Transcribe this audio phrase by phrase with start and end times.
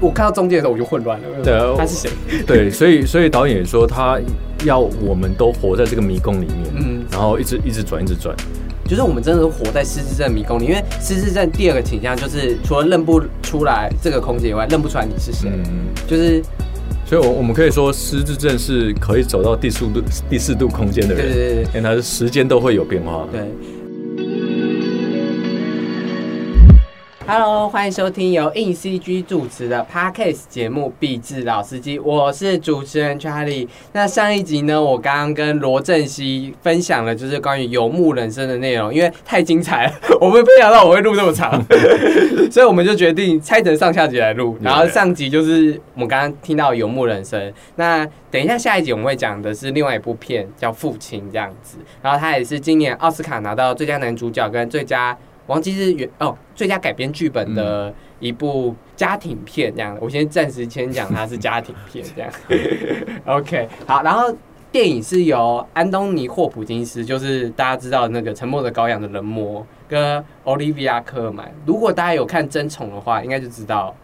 [0.00, 1.26] 我看到中间的时候我就混乱了。
[1.44, 2.10] 对啊他是谁？
[2.46, 4.18] 对，所以所以导演也说他
[4.64, 8.34] 要我们都活在这个迷宫里面，嗯，然后一直一直转，一直转。
[8.88, 15.62] 就是我们真的是活在失智症迷宫里，因为失智症第二个倾向就是除了认不出来这个空间以外，认不出来你是谁，嗯，
[16.08, 16.42] 就是
[17.06, 23.28] 所以，我我们可以说失智症是可以走到第四度第四度空间的人，对对对因为它是时间都会有变化。
[23.30, 23.40] 对。
[27.32, 33.68] Hello，欢迎收听由硬 CG 主持的 Podcast 节目《壁纸老司机》，我是主持人 Charlie。
[33.92, 41.64] 那上一集呢，我刚刚跟罗振熙分享了就是关于游牧人生的内容，因为太精彩了， 我们没想到我会录这么长，
[42.50, 44.58] 所以我们就决定拆成上下集来录。
[44.60, 55.16] 然后上集就是我们刚刚听到游牧人生，那等一下下一集我们会讲的是另外一部片叫《父亲》这样子，然后他也是今年奥斯卡拿到最佳男主角跟最佳。
[55.50, 59.98] 忘记是原哦，最佳改编剧本的一部家庭片这样。
[60.00, 62.30] 我先暂时先讲它是家庭片这样。
[63.26, 64.32] OK，好，然后
[64.70, 71.52] 电影是由安东尼霍普金斯，就是大家知道那个《沉默的羔羊》的人魔，跟 Olivia 科尔曼。
[71.66, 73.99] 如果大家有看《争宠》的话，应该就知道他。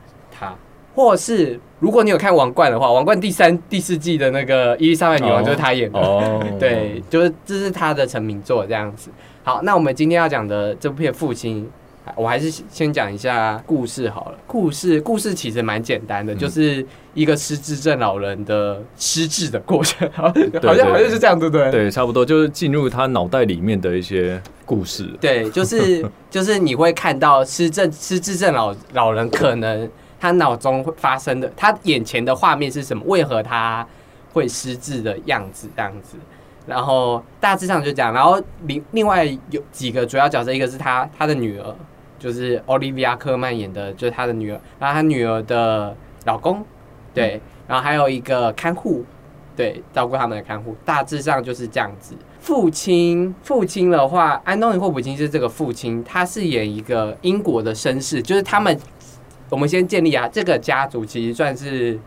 [0.96, 5.98] 或是如果你有看《王冠》的话，《王冠》第三、第四季的那个伊丽莎白女王就是她演的。
[6.00, 9.10] 哦， 对，就是这是她的成名作这样子。
[9.44, 11.64] 好，那我们今天要讲的这部片《父亲》，
[12.16, 14.38] 我还是先讲一下故事好了。
[14.46, 21.70] 故事故事其实蛮简单的，就是一个失智症老人的失智的过程， 好好像好像是这样，对不对？
[21.70, 25.06] 对，差不多就是进入他脑袋里面的一些故事。
[25.20, 29.88] 对，就是 就是你会看到失智失智症老老人可能
[30.26, 33.02] 他脑中会发生的，他眼前的画面是什么？
[33.06, 33.86] 为何他
[34.32, 35.68] 会失智的样子？
[35.76, 36.16] 这样子。
[36.66, 41.76] 然后大致上就这样，然后另另外有几个主要角色，一个是他他的女儿，
[42.18, 46.64] 就是 Olivia 科曼演的，就是他的女儿，然后他女儿的老公，
[47.14, 49.04] 对，然后还有一个看护，
[49.54, 52.16] 对，照顾他们的看护，大致上就是这样子。
[52.40, 58.76] 父亲，父亲的话，安东尼霍普金是这个父亲，他是演一个英国的绅士，就是他们，
[59.50, 61.98] 我们先建立啊，这个家族其实算是。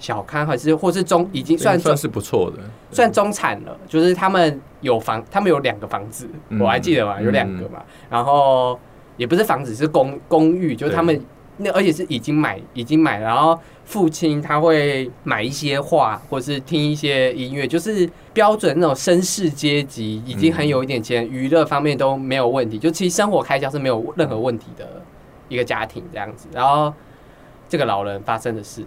[0.00, 2.58] 小康还是或是中已经算算是不错的，
[2.92, 3.76] 算中产了。
[3.88, 6.28] 就是他们有房，他们有两个房子，
[6.60, 7.82] 我还记得嘛，有两个嘛。
[8.08, 8.78] 然后
[9.16, 11.20] 也不是房子，是公公寓，就是他们
[11.56, 13.18] 那而且是已经买已经买。
[13.18, 22.78] 然后父亲他会买一些画，或是听一些音乐，就是标准那种绅士阶级，已经很有一点钱，娱乐方面都没有问题。
[22.78, 25.02] 就其实生活开销是没有任何问题的
[25.48, 26.48] 一个家庭这样子。
[26.52, 26.92] 然后。
[27.70, 28.82] 这个老人发生的事，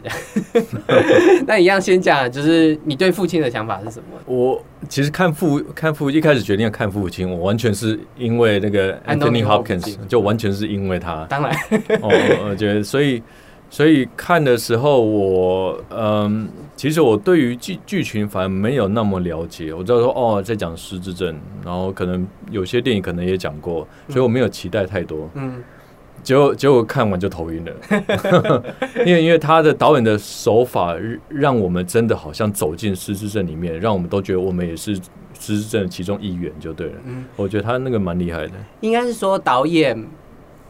[1.46, 4.18] 那一样先讲，就是你对父亲的想法是什么？
[4.26, 11.24] 我其实看父看父一开始决定要看父亲，我完全是因为那个 Anthony Hopkins，就完全是因为他。
[11.30, 11.56] 当然，
[12.02, 13.22] 哦，我觉得所以
[13.70, 19.72] 所以看的时候，我嗯，其实我对于剧剧情反而没有那么了解。
[19.72, 25.30] 我知道说哦，在讲失智症，然后可能有些电影可能也讲过，所以我没有期待太多。
[25.36, 25.64] 嗯。
[26.24, 28.64] 结果结果看完就头晕了，
[29.06, 30.96] 因为因为他的导演的手法
[31.30, 34.96] 让我们真的好像走进失智症里面，让我们都觉得我们也是
[35.40, 36.94] 失智症其中一员就对了。
[37.06, 38.54] 嗯，我觉得他那个蛮厉害的。
[38.82, 40.08] 应该是说导演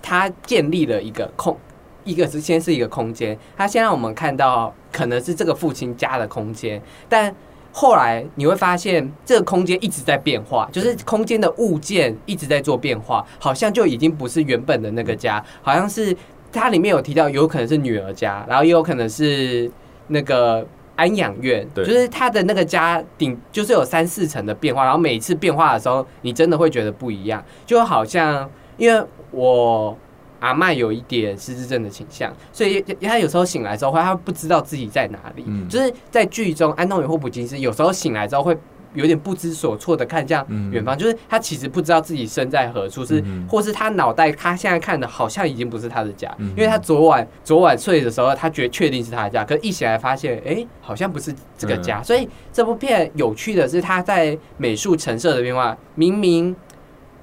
[0.02, 1.58] 他建立了一个空，
[2.04, 7.34] 一个是先是一个空间，他先让我们看到可能是这个父亲家的空间，但。
[7.72, 16.16] 后来你会发现，这个空间一直在变化，就是空间的物件一直在做变化，好像就已经不是原本的那个家，好像是
[16.52, 19.72] 它里面有提到，有可能是女儿家，然后也有可能是
[20.08, 29.98] 那个安养院，就是它的那个家顶就是有三四层的变化，然后每次变化的时候，你真的会觉得不一样，就好像因为我。
[30.42, 35.46] 阿麦有一点失智症的倾向，所以他有时候醒来之后，会他不知道自己在哪里。
[35.70, 38.58] 就是在剧中，安东尼·霍普金斯有时候醒来之后，会
[38.94, 52.02] 有点不知所措的看向远方，就是他其实不知道自己身在何处，是或是他脑袋他现在看的好像已经不是他的家，因为他昨晚昨晚睡的时候，他觉确定是他的家，可一醒来发现，哎，好像不是这个家。
[52.02, 56.56] 所以这部片有趣的是，他在美术陈设的变化，明明。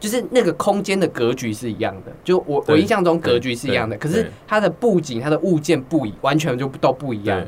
[0.00, 7.44] 就是那个空间的格局是一样的，就我我印象中格局是一样的，可是它的布景、它的物件不一，完全就都不一样，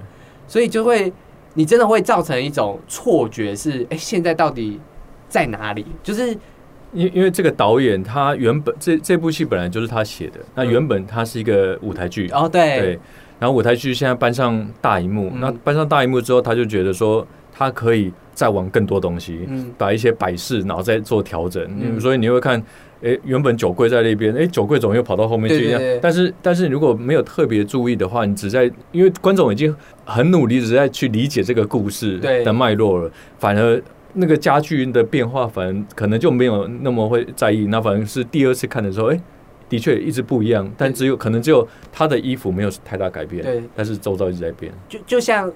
[0.49, 1.13] 所以就会
[1.55, 4.81] 你真的会造成一种错觉，是哎，现在到底
[5.29, 5.87] 在哪里？
[6.03, 6.31] 就是
[6.93, 12.99] 因因为这个导演他原本这这部戏本来就是他写的，那原本它是一个舞台剧哦，对。
[13.41, 21.67] 然后舞台剧现在搬上大荧幕，嗯那搬上大荧幕之后，他就觉得说他可以再玩更多东西，嗯把一些摆饰然后再做调整。
[21.81, 22.63] 嗯所以你会看，
[23.01, 25.75] 诶，原本酒柜在那边，诶，酒柜怎么又跑到后面去？
[26.03, 33.83] 但是但是如果没有特别注意的话，你只在因为观众已经很努力，只在去理解这个故事的脉络了，反而。
[34.13, 37.67] 那个家具的变化，反而可能就没有那么会在意。
[37.67, 39.21] 那反正是第二次看的时候，诶，
[39.71, 44.71] 的确一直不一样，但只有可能只有他的衣服没有太大改变，对，但是周遭一直在变。
[44.89, 45.51] 就就像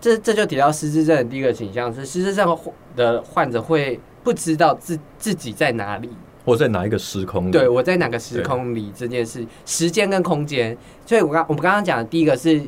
[0.00, 2.58] 这这就提到失智症的第一个倾向是失智症
[2.96, 6.08] 的患者会不知道自自己在哪里，
[6.44, 7.50] 或者在哪一个时空里？
[7.50, 10.76] 对我在哪个时空里这件事，时间跟空间。
[11.04, 12.60] 所以我刚我们刚刚讲的第一个是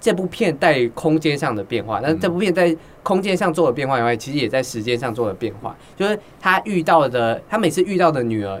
[0.00, 5.76] 这部片在空间上的变化，但是这部片在空间上做了变化以外，其实也在时间上做了变化。
[5.96, 8.60] 就是他遇到的，他每次遇到的女儿，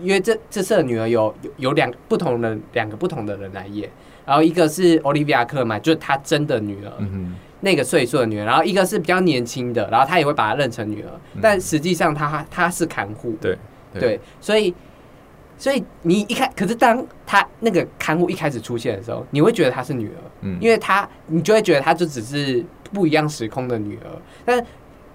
[0.00, 3.88] 因为这这次的女儿有有有两不同的两个不同的人来演，
[4.24, 11.40] 然后一个是 Olivia 克曼，就是她真的女儿，嗯那个岁数的女儿，然后一个是比较年轻的，然后她也会把她认成女儿，嗯。
[11.42, 13.56] 但实际上她她是看护，对
[13.92, 14.00] 对。
[14.00, 14.74] 对，所以
[15.56, 22.62] 所以你一开，可是当她那个看护一开始出现的时候，你会觉得她是女儿，嗯，因为她你就会觉得她就只是
[22.92, 24.10] 不一样时空的女儿，
[24.44, 24.64] 但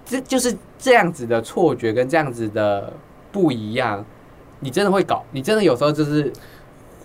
[0.04, 2.92] 这就是这样子的错觉跟这样子的
[3.30, 4.04] 不一样，
[4.62, 6.32] 你真的会搞，你真的有时候就是。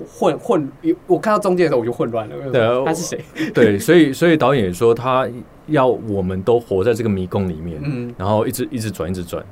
[0.08, 0.72] 混混，
[1.08, 2.36] 我看到中间的时候我就混乱了。
[2.52, 3.20] 对啊他是谁？
[3.52, 5.28] 对，所以所以导演也说他
[5.70, 9.44] 要我们都活在这个迷宫里面，嗯，然后一直一直转，一直转。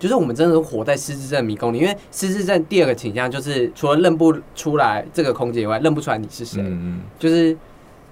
[0.00, 7.56] 就是我们真的是活在失智症迷宫里，因为失智症第二个倾向就是除了认不出来这个空间以外，认不出来你是谁，嗯嗯，就是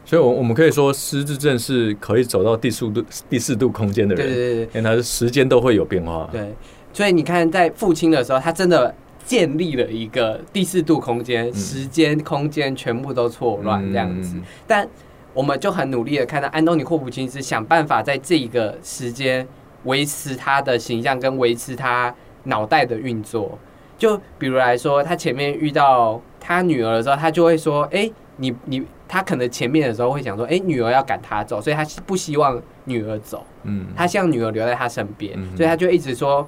[0.05, 6.29] 所以，我我们可以说失智症是可以走到第四度第四度空间的人，对对对因为他的时间都会有变化。
[6.31, 6.55] 对对，
[6.93, 8.94] 所以你看在父亲的时候，他真的
[9.31, 14.43] 建立了一个第四度空间，时间空间全部都错乱这样子，嗯。
[14.67, 14.88] 但
[15.32, 19.47] 我们就很努力的看到安东尼霍普金斯想办法在这一个时间
[19.85, 22.12] 维持他的形象跟维持他
[22.43, 23.56] 脑袋的运作。
[23.97, 35.56] 就比如来说，他前面遇到他女儿的时候，他就会说：“哎、你你，他可能前面的时候会想说，哎、女儿要赶他走，所以他不希望女儿走，嗯，他希望女儿留在他身边，嗯。
[35.56, 36.44] 所以他就一直说：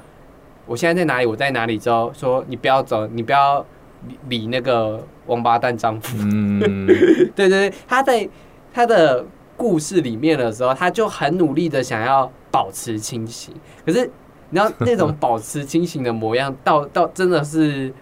[0.66, 1.26] 我现在在哪里？
[1.26, 1.78] 我在哪里？
[1.78, 3.64] 之后说你不要走，你不要
[4.08, 6.16] 理理那个王八蛋丈夫。
[6.20, 6.86] 嗯，
[7.34, 8.28] 对对对，他在
[8.72, 9.24] 他的
[9.56, 13.54] 故事里面的时候，他就很努力的想要保持清醒，
[13.84, 14.08] 可是
[14.50, 17.92] 你知道那种保持清醒的模样，到 到真的是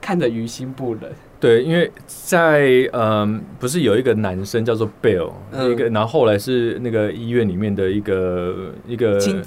[0.00, 1.12] 看得于心不忍。
[1.38, 9.42] 对，因为在嗯，不是有一个男生叫做 Bill，、嗯一个，然后后来是那个医院里面的一个一个清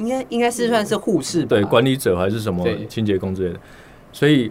[0.00, 1.44] 应该应该是算是护士？
[1.44, 3.60] 对管理者还是什么清洁工之类的，
[4.12, 4.50] 所以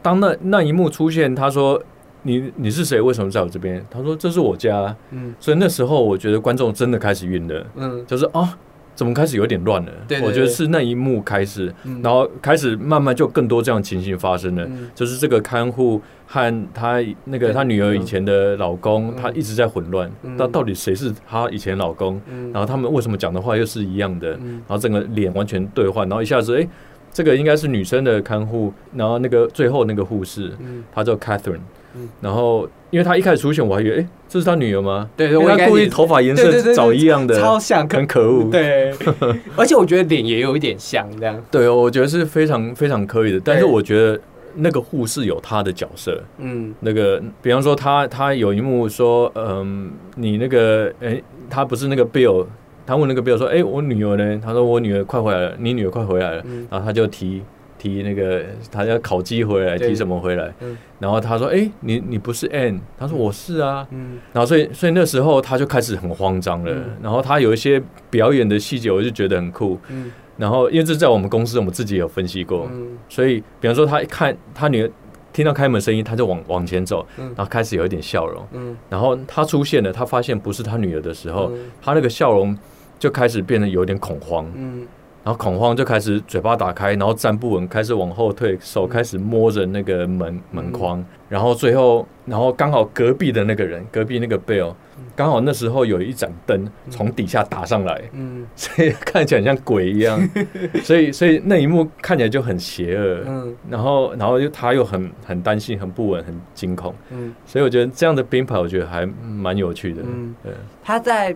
[0.00, 1.82] 当那那一幕出现，他说。
[2.28, 3.00] 你你是谁？
[3.00, 3.80] 为什么在我这边？
[3.88, 8.58] 他说这是我家，嗯所以那时候我觉得观众真的开始晕了，嗯就是啊，
[8.96, 9.92] 怎么开始有点乱了？
[10.08, 12.00] 对对我觉得是那一幕开始，嗯。
[12.02, 14.64] 然后开始慢慢就更多这样情形发生了。
[14.64, 14.90] 嗯。
[14.94, 16.94] 就是这个看护和她
[17.24, 17.52] 那个对。
[17.52, 19.14] 他女儿以前的老公，嗯。
[19.16, 20.34] 他一直在混乱，嗯。
[20.38, 22.20] 那到底谁是她以前老公？
[22.28, 22.50] 嗯。
[22.52, 24.32] 然后他们为什么讲的话又是一样的？
[24.42, 24.62] 嗯。
[24.66, 26.66] 然后整个脸完全对换，然后一下子哎，
[27.12, 31.60] 这个应该是女生的看护，然后那个最后那个护士，嗯，她叫 Catherine，
[31.96, 35.08] 嗯然后因为他一开始出现，我还以为哎这是他女儿吗？
[35.16, 38.50] 对对，因为她故意头发颜色找一样的，超像，很可恶。
[38.50, 38.92] 对，
[39.56, 41.40] 而且我觉得脸也有一点像这样。
[41.50, 44.20] 对，我觉得是非常非常可以的，但是我觉得
[44.56, 46.20] 那个护士有她的角色。
[46.38, 52.44] 嗯那个，比方说他他有一幕说，嗯，你那个，哎、他不是那个 Bill，
[52.84, 54.40] 他问那个 Bill 说，哎、我女儿呢？
[54.44, 56.42] 他说我女儿快回来了，你女儿快回来了。
[56.46, 57.42] 嗯然后他就提
[57.78, 60.52] 提那个他要烤鸡回来，提什么回来？
[60.60, 62.80] 嗯然后他说，哎、你你不是 Anne？
[62.96, 63.86] 他说我是啊。
[63.90, 66.72] 嗯然后所以所以那时候他就开始很慌张了。
[66.72, 69.78] 嗯然后他有一些表演的细节，我就觉得很酷。
[69.88, 74.90] 嗯然后因为这在我们公司我们自己也有分析过，嗯所以比方说他一看他女儿
[75.32, 78.42] 听到开门声音，他就往往前走，嗯然后开始有一点笑容。
[78.52, 82.56] 嗯然后他出现了，他发现不是他女儿的时候，嗯他那个笑容
[82.98, 84.86] 就开始变得有点恐慌，嗯
[85.26, 94.72] 然后恐慌就开始嘴巴打开，然后站不稳，开始往后退，手开始摸着那个门门框，然后最后，然后刚好隔壁的那个人，隔壁那个 Bill，
[95.16, 98.46] 刚好那时候有一盏灯从底下打上来，嗯。
[98.54, 100.16] 所以看起来像鬼一样，
[100.84, 103.24] 所以所以那一幕看起来就很邪恶。
[103.26, 103.56] 嗯。
[103.68, 107.34] 然后，然后又他又很很担心、很不稳、很惊恐，嗯。
[107.44, 110.02] 所以我觉得这样的编排，我觉得还蛮有趣的。
[110.06, 110.32] 嗯。
[110.44, 110.52] 对，
[110.84, 111.34] 他在，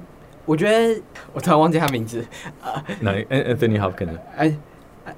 [0.50, 1.00] 我觉得
[1.32, 2.26] 我突然忘记他名字，
[2.98, 4.52] 那 Anthony Hopkins，哎，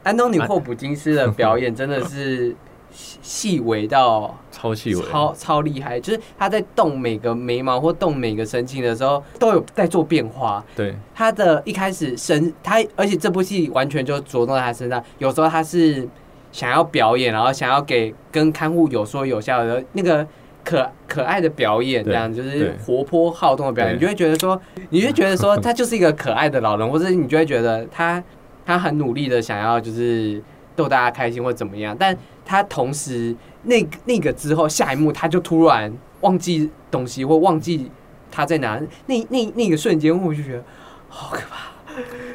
[0.02, 2.54] 安东尼霍普金斯的表演真的是
[2.90, 10.62] 细细微到超细微，超超厉害，就是他在动每个眉毛或动每个神情的时候，都有在做变化。
[10.76, 15.02] 对他的一开始神，他而且这部戏完全就着重在他身上。
[15.16, 16.06] 有时候他是
[16.52, 20.26] 想要表演，然后想要给跟看护有说有笑的那个
[20.64, 28.22] 可可爱的表演，这样就是活泼好动的表演，你就会觉得说，你就觉得说 他就是一个可爱的老人，或者你就会觉得他
[28.64, 30.42] 他很努力的想要就是
[30.76, 37.90] 逗大家开心或怎么样，但他同时那那个之后下一幕他就突然忘记东西或忘记
[38.30, 40.64] 他在哪，那那那个瞬间我就觉得
[41.08, 41.72] 好可怕。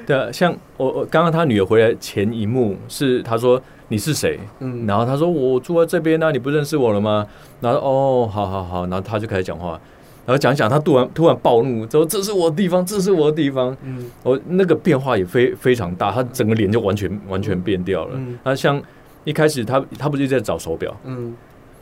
[0.05, 7.25] 对啊，像我我刚刚他女儿回来前一幕是他说你是谁，嗯，然后他说我住在这边啊、你不认识我了吗？
[7.61, 9.79] 然后哦，好好好，然后他就开始讲话，
[10.25, 14.05] 然后讲讲，他突然突然暴怒，说这是我的地方，这是我的地方，嗯。
[14.23, 18.11] 我那个变化也非非常大，他整个脸就完全完全变掉了。
[18.15, 18.37] 嗯。
[18.43, 18.81] 他像
[19.23, 21.33] 一开始他他不是一直在找手表，嗯。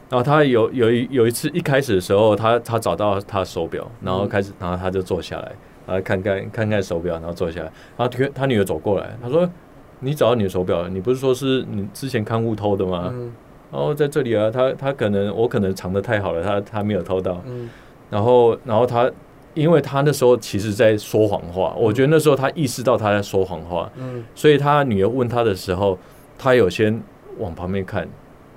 [0.08, 5.52] 然后他有有一有一次一开始的时候，他他找到他的手表，然后开始，然后他就坐下来，
[5.88, 7.66] 然后看看看看手表，然后坐下来，
[7.98, 9.50] 然后他他女儿走过来，他说
[10.00, 13.10] ：“你找到你的手表了，你不是说是你之前看护偷的吗？
[13.14, 13.34] 嗯。
[13.72, 17.42] 然后在这里啊，他他可能我可能藏的太好了，他他没有偷到。
[17.46, 17.70] 嗯。
[18.10, 19.10] 然后然后他，
[19.54, 25.98] 因为他那时候其实在说谎话，我觉得那时候他意识到他在说谎话，嗯，所以他女儿问他的时候，
[26.38, 27.02] 他有先
[27.40, 28.08] 往旁边看，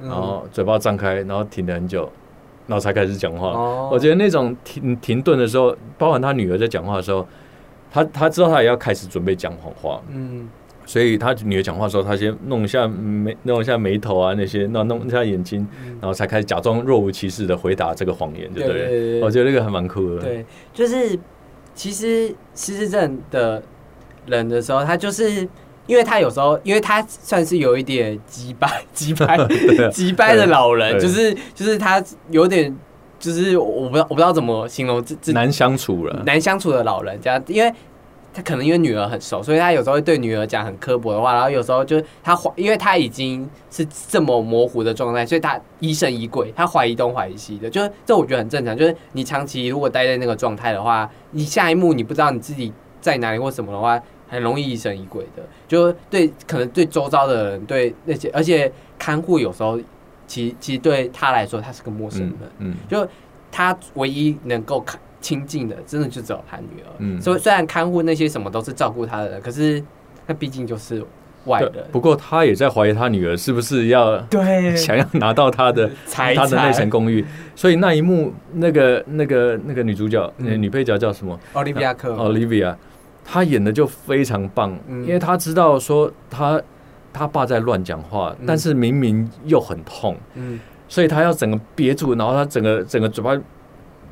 [0.01, 0.09] 嗯。
[0.09, 2.09] 然后嘴巴张开，然后停了很久，
[2.67, 3.49] 然后才开始讲话。
[3.49, 7.27] 哦，我觉得那种停停顿的时候，包含他女儿在讲话的时候，
[7.91, 10.49] 他他知道他也要开始准备讲谎话，嗯
[10.89, 15.69] 所以他女儿讲话的时候，他先弄一下眉弄一下眉头啊那些，弄弄一下眼睛，
[16.01, 20.23] 然后才开始假装若无其事的回答这个谎言，对不对我觉得那个还蛮酷的。
[20.23, 21.19] 对，就是
[21.75, 23.63] 其实失智症的
[24.25, 25.47] 人的时候，他就是
[25.87, 29.37] 因为他有时候，因为他算是有一点急掰、 急掰、
[29.93, 32.75] 急掰的老人，就是就是他有点，
[33.19, 36.23] 就是我不知道我不知道怎么形容这这难相处了。
[36.25, 37.71] 难相处的老人家，因为
[38.39, 48.77] 他可能因为女儿很熟，所以他有时候会对女儿讲很刻薄的话，然后有时候就他怀，因为他已经是这么模糊的状态，所以他疑神疑鬼，他怀疑东怀疑西的，就是这我觉得很正常。
[48.77, 55.43] 就是你长期如果待在那个状态的话，你下一幕你不知道你自己在哪里或什么的话，很容易疑神疑鬼的。
[55.67, 59.77] 就对，可能对周遭的人，对那些，而且看护有时候
[60.29, 62.71] 其其实对他来说，他是个陌生人嗯。
[62.71, 63.05] 嗯就
[63.51, 66.91] 他唯一能够看亲近的，真的就只有他女儿。
[66.99, 67.21] 嗯。
[67.21, 69.83] 所以虽然看护那些什么都是照顾他的人，可是
[70.27, 71.05] 那毕竟就是
[71.45, 71.85] 外对人。
[71.91, 74.75] 不过他也在怀疑他女儿是不是要对。
[74.77, 76.89] 想要拿到他的 财他的那层。
[76.91, 81.39] 公寓，所以那一幕那个那个那个女主角，女配角叫什么？
[81.53, 82.75] 奥利维亚克，Olivia，
[83.25, 85.05] 她演的就非常棒，嗯。
[85.07, 86.61] 因为她知道说她
[87.13, 88.45] 她爸在乱讲话，嗯。
[88.47, 90.59] 但是明明又很痛，嗯。
[90.89, 93.39] 所以她要整个憋住，然后她整个整个嘴巴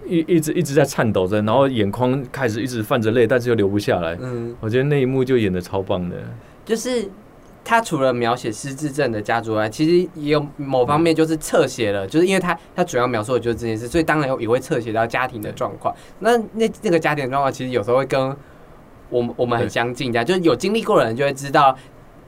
[0.08, 4.16] 一一直一直在颤抖着，然后眼眶开始一直泛着泪，但是又流不下来。
[4.20, 6.16] 嗯，我觉得那一幕就演的超棒的，
[6.64, 7.08] 就是
[7.64, 15.94] 他除了描写失智症的家族外，其实也有某方面就是侧写了，就是因为他他主要描述的就是这件事，所以当然也会侧写到家庭的状况。
[16.20, 18.36] 那那那个家庭的状况，其实有时候会跟
[19.08, 21.76] 我们我们很相近，这样就是有经历过的人就会知道，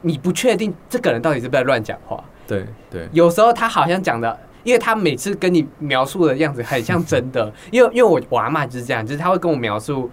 [0.03, 2.23] 你不确定这个人到底是不是在乱讲话。
[2.47, 10.11] 对对有时候他好像讲的，因为他每次跟你描述的样子很像真的，因为因为我我阿妈就是这样，就是他会跟我描述，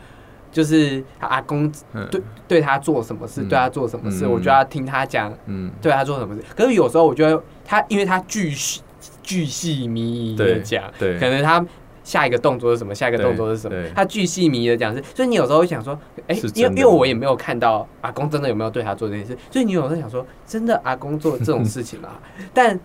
[0.49, 6.41] 就是他阿公嗯对对他做什么事，嗯对他做什么事，嗯我就要听他讲嗯对他做什么事。
[6.55, 8.81] 可是有时候我觉得他，因为他巨细
[9.21, 11.65] 巨细靡遗的对讲，对可能他。
[12.05, 12.93] 下一个动作是什么？
[12.93, 13.75] 下一个动作是什么？
[13.95, 22.09] 他巨细靡遗的讲是，所以你有时候会想说，哎、是因为因为我也没有看到阿公真的有没有对他做这件事，所以你有时候想说，真的阿公做这种事情吗？
[22.53, 22.79] 但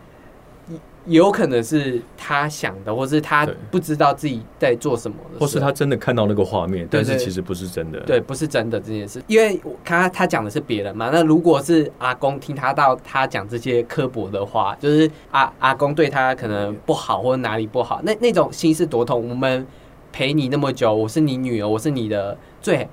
[1.06, 7.98] 也有可能是他想的，或是他不知道自己在做什么的，或是他真的看到那个画面，但是其实不是真的。
[8.00, 11.10] 对，不是真的这件事，因为他他讲的是别人嘛。
[11.12, 19.28] 那如果是阿公听他到他讲这些刻薄的话，就是阿阿公对他可能不好或者哪里不好，那那种心是多痛。
[19.28, 19.66] 我们
[20.12, 22.86] 陪你那么久，我是你女儿，我是你的最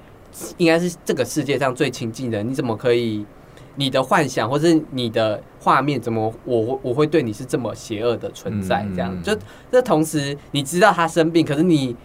[0.58, 3.26] 应该是这个世界上最亲近的，你怎么可以？
[3.78, 8.86] 你的幻想或是你的画面，怎么我我会对你是这么邪恶的存在？
[8.94, 9.38] 这样、就
[9.72, 11.96] 这同时你知道他生病，可是你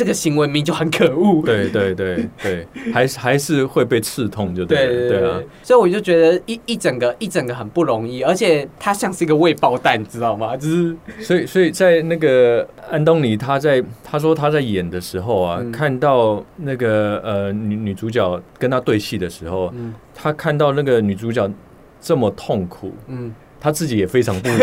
[0.00, 1.42] 这个行为明明就很可恶。
[1.44, 10.56] 对对对对， 还是还是会被刺痛，就对了，对对啊，，所以我就觉得一一整个一整个很不容易，而且他像是一个未爆弹，你知道吗？
[10.56, 15.70] 就是所以所以在那个安东尼他在他说他在演的时候啊，嗯。
[15.70, 19.92] 看到那个呃女女主角跟他对戏的时候，嗯。
[20.14, 21.46] 他看到那个女主角
[22.00, 23.34] 这么痛苦，嗯。
[23.62, 24.58] 他自己也非常不忍，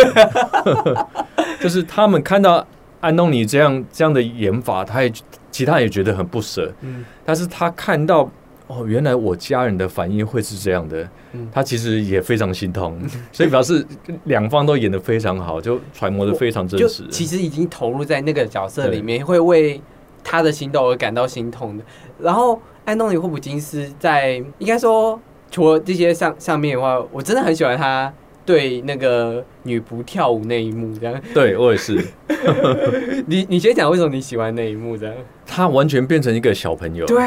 [1.61, 2.65] 就是他们看到
[2.99, 5.11] 安东尼这样这样的演法，他也
[5.51, 7.05] 其他也觉得很不舍，嗯。
[7.25, 8.29] 但是他看到
[8.67, 11.47] 哦，原来我家人的反应会是这样的，嗯。
[11.51, 12.99] 他其实也非常心痛，
[13.31, 13.85] 所以表示
[14.25, 17.07] 两方都演得非常好，就揣摩的非常真就实。
[17.09, 19.79] 其实已经投入在那个角色里面，会为
[20.23, 21.83] 他的行动而感到心痛的。
[22.19, 28.11] 然后安东尼霍普金斯在应该说除了这些上上面的话，我真的很喜欢他
[28.47, 30.97] 对那个女仆跳舞那一幕。
[30.97, 32.03] 这样，对我也是，
[33.27, 34.97] 你你先讲为什么你喜欢那一幕？
[34.97, 35.13] 这样，
[35.45, 37.17] 他完全变成一个小朋友，对，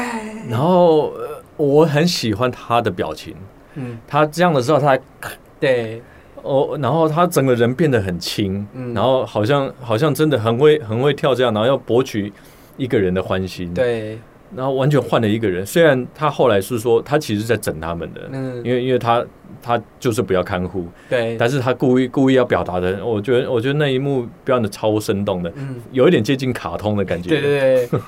[0.49, 3.35] 然后、呃我很喜欢他的表情，
[3.75, 4.99] 嗯，他这样的时候，他还
[5.59, 6.01] 对，
[6.41, 8.91] 哦，然后他整个人变得很轻，嗯。
[8.95, 12.33] 然后好像好像真的很会很会跳这样，然后要博取
[12.77, 14.17] 一个人的欢心，，对，
[14.55, 15.65] 然后完全换了一个人。
[15.65, 19.25] 虽然他后来是说他其实在整他们的，嗯，因为因为他
[19.61, 25.79] 他就是不要看护，对，但是他故意故意要表达的，我觉得我觉得那一幕表演的超生动的，嗯。
[25.91, 27.29] 有一点接近卡通的感觉。
[27.29, 27.99] 对对对，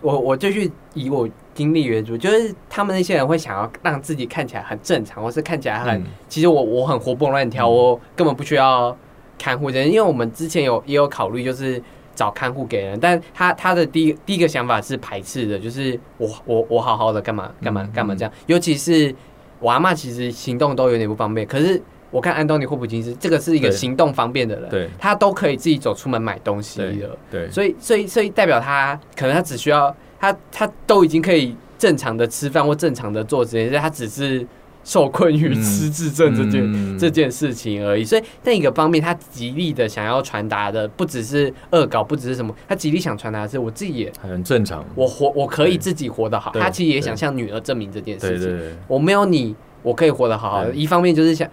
[0.00, 8.96] 我我就去以我经历为主，就是他们那些人会想要让自己看起来很正常，或是看起来很，嗯其实我我很活蹦乱跳，我根本不需要
[9.38, 11.82] 看护人，因为我们之前有也有考虑，就是
[12.22, 19.14] 找看护给人，但他他的第一第一个想法是排斥的，就是我我我好好的干嘛干嘛嗯干嘛这样，尤其是
[19.58, 21.82] 我阿妈其实行动都有点不方便，可是。
[22.12, 27.18] 我看安东尼霍普金斯，这个是一个行动方便的人，对他都可以自己走出门买东西对了。
[27.30, 34.46] 对所以，所以，所以代表他可能他只需要他他都已经可以正常的吃饭或正常的做这件事，他只是
[34.84, 38.04] 受困于嗯失智症这件、嗯这件事情而已。
[38.04, 44.84] 所以，另一个方面，他极力的想要传达的不只是恶搞，不只是什么，他极力想传达的是我自己也很正常。
[44.94, 46.52] 我活我可以自己活得好。
[46.52, 48.76] 他其实也想向女儿证明这件事情。
[48.88, 50.74] 我没有你，我可以活得好好的。
[50.74, 51.48] 一方面就是想，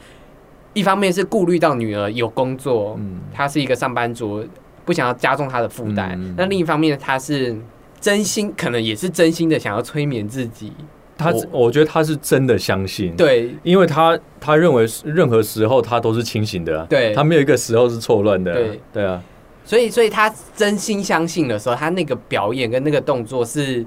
[0.73, 4.43] 一方面是顾虑到女儿有工作，嗯，她是一个上班族，
[4.85, 6.11] 不想要加重她的负担。
[6.19, 7.55] 嗯那另一方面，他是
[7.99, 10.73] 真心，可能也是真心的想要催眠自己。
[11.19, 19.21] 他我我觉得他是真的相信，，对因为他他认为任何时候他都是清醒的啊，对他没有一个时候是错乱的啊，对对啊，
[19.65, 23.85] 所以，所以他真心相信的时候，他那个表演跟那个动作是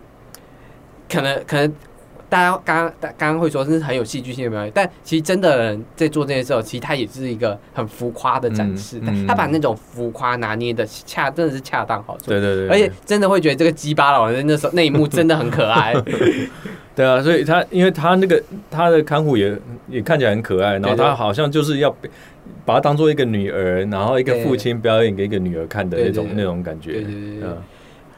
[1.09, 1.73] 可能可能。
[2.29, 8.97] 大家刚刚刚刚会说是很有戏剧性的表演，但其实真的人在做这件事候，其实他也是一个很浮夸的展示。
[9.03, 12.29] 嗯嗯他把那种浮夸拿捏的恰，真的是恰当好处。
[12.29, 15.92] 对对对，而且真的会觉得这个鸡巴老人那时候那一幕真的很可爱。
[16.94, 19.57] 对啊，所以他因为他那个他的看护也
[19.88, 21.90] 也看起来很可爱，然后他好像就是要
[22.64, 27.48] 把他当做一个女儿，然后一个父亲表演给一个女儿看的那种那种感觉，对对对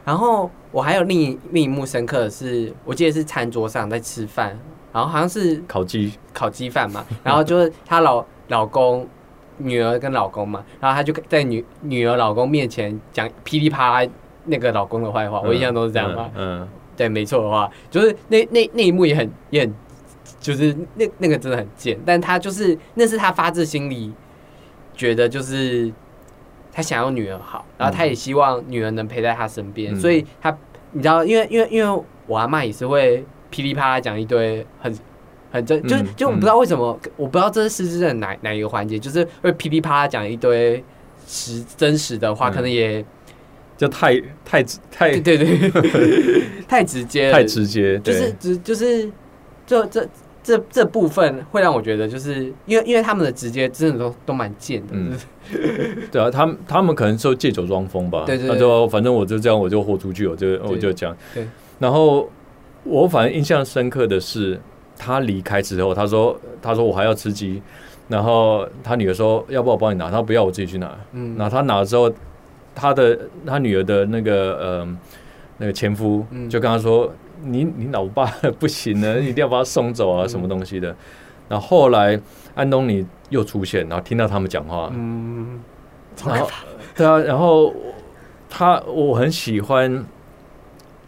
[0.03, 4.49] 然后我还有另一另一幕深刻的是，我记得是餐桌上在吃饭，
[4.93, 9.07] 然后好像是烤鸡，烤鸡饭嘛， 然后就是她老老公、
[9.57, 14.09] 女儿跟老公嘛，然后她就在女女儿老公面前讲噼里啪啦
[14.43, 16.29] 那个老公的坏话，我印象都是这样嘛。
[16.35, 19.73] 嗯，嗯对，没错的话，就是那那那一幕也很也很，
[20.39, 24.13] 就是那那个真的很贱，但他就是那是他发自心里
[24.95, 25.91] 觉得就是
[26.71, 30.57] 他想要女儿好，然后他也希望女儿能陪在他身边，嗯所以他
[30.91, 34.95] 你知道，因为因为因为我阿妈也是会噼里啪啦讲一堆很。
[35.51, 40.83] 很真，就就我不知道为什么，我不知道这是失智症哪哪一个环节，就是会噼里啪啦讲一堆
[41.25, 43.05] 实真实的话，嗯可能也
[43.77, 49.09] 就太太太对对对， 太直接了，太直接，就是只就是
[49.67, 50.07] 这这
[50.43, 55.17] 这这部分会让我觉得，就是因为因为他们的直接真的都都蛮贱的，嗯。
[56.11, 58.49] 对啊，他们他们可能说借酒装疯吧，对对对。
[58.49, 62.27] 他就反正我就这样，我就豁出去，我就我就讲，对，然后
[62.83, 64.59] 我反正印象深刻的是，
[64.97, 67.61] 他离开之后，他说他说我还要吃鸡，
[68.07, 72.11] 然后他女儿说要不我帮你拿，他说不要我自己去拿，嗯，然后他拿了之后，
[72.75, 74.97] 他的他女儿的那个呃
[75.57, 76.49] 那个前夫嗯。
[76.49, 77.11] 就跟他说，
[77.41, 78.25] 你你老爸
[78.59, 80.29] 不行了， 一定要把他送走啊，嗯。
[80.29, 80.95] 什么东西的。
[81.47, 82.19] 然后后来
[82.53, 85.59] 安东尼又出现，然后听到他们讲话，嗯，
[86.25, 86.49] 然后
[86.95, 87.73] 对啊，然后
[88.49, 90.05] 他我很喜欢，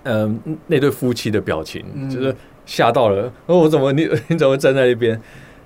[0.03, 2.09] 嗯、那对夫妻的表情，嗯。
[2.09, 5.19] 就是吓到了，哦，我怎么你 你怎么站在那边？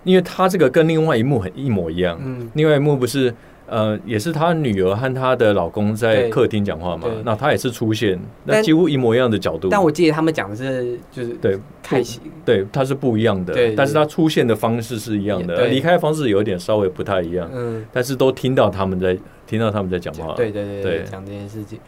[0.03, 2.49] 因为他这个跟另外一幕很一模一样，嗯。
[2.55, 3.33] 另外一幕不是。
[3.71, 9.69] 呃，也是她女儿和她的老公在客厅讲话嘛，那她也是出现，那几乎一模一样的角度。
[9.71, 20.34] 但我记得他们讲的是就是对开心，对，她是不一样的，对对但是她出现的方式是一样的，离开的方式有点稍微不太一样，嗯，但是都听到他们在听到他们在讲话。
[20.36, 21.79] 对对对对对，讲这件事情，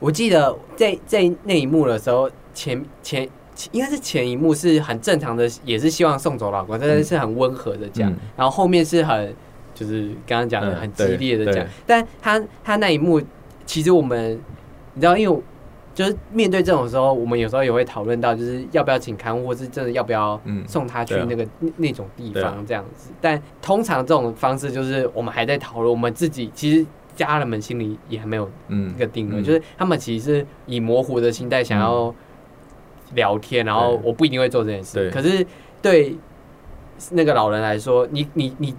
[0.00, 3.28] 我记得在在那一幕的时候，前前
[3.72, 8.16] 应该是前一幕是很正常的，也是希望送走老公，但是是很温和的讲，嗯。
[8.36, 9.34] 然后后面是很
[9.76, 13.20] 就是刚刚讲的嗯很激烈的讲，但他他那一幕，
[13.66, 14.32] 其实我们
[14.94, 15.42] 你知道，因为
[15.94, 23.10] 就是面对这种时候，我们有时候也会讨论到，就是要不要请看护，或是真的要不要嗯，送他去那个、那那种地方这样子。
[23.20, 29.44] 但通常这种方式就是我们还在讨论，我们自己其实家人们心里也还没有嗯一个定论，嗯。
[29.44, 32.14] 就是他们其实是以模糊的心态想要
[33.14, 35.10] 聊天，然后我不一定会做这件事。
[35.10, 35.46] 可是
[35.80, 36.14] 对
[37.10, 38.74] 那个老人来说，你你你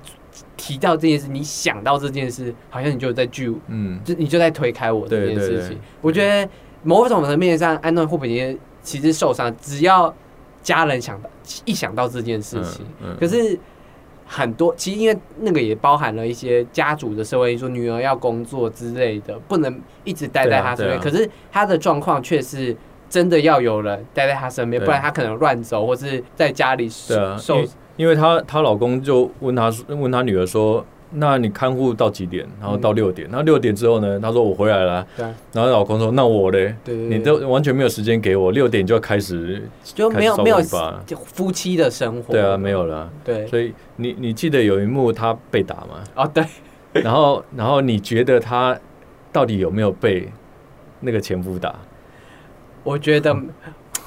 [0.58, 4.02] 提到这件事，你想到这件事，好像你就在拒，嗯。
[4.04, 5.70] 就你就在推开我这件事情。
[5.70, 5.78] 对。
[6.02, 6.50] 我觉得
[6.84, 10.14] 某种层面上，安东尼霍普金其实受伤，只要
[10.62, 11.30] 家人想到
[11.64, 13.18] 一想到这件事情，嗯嗯。
[13.20, 13.58] 可是
[14.26, 21.00] 很多其实因为那个也包含了一些家族的社会因素，女儿要工作之类的，不能一直待在他身边。
[21.00, 22.76] 可是他的状况却是
[23.10, 27.64] 真的要有人待在他身边，不然他可能乱走，或是在家里受
[27.98, 30.86] 因为她她老公就问她问她女儿说。
[31.10, 32.46] 那你看护到几点？
[32.60, 33.26] 然后到六点。
[33.30, 34.20] 然后六点之后呢？
[34.20, 35.08] 她说我回来了。
[35.54, 36.76] 然后老公说：“那我嘞？
[36.84, 40.60] 你都完全没有时间给我，六点就要开始就没有没有
[41.24, 42.34] 夫妻的生活。
[42.34, 43.10] 对啊，没有了。
[43.24, 46.04] 对所以你你记得有一幕她被打吗？
[46.14, 46.44] 啊对，
[47.02, 48.78] 然后然后你觉得她
[49.32, 50.28] 到底有没有被
[51.00, 51.74] 那个前夫打？
[52.84, 53.34] 我觉得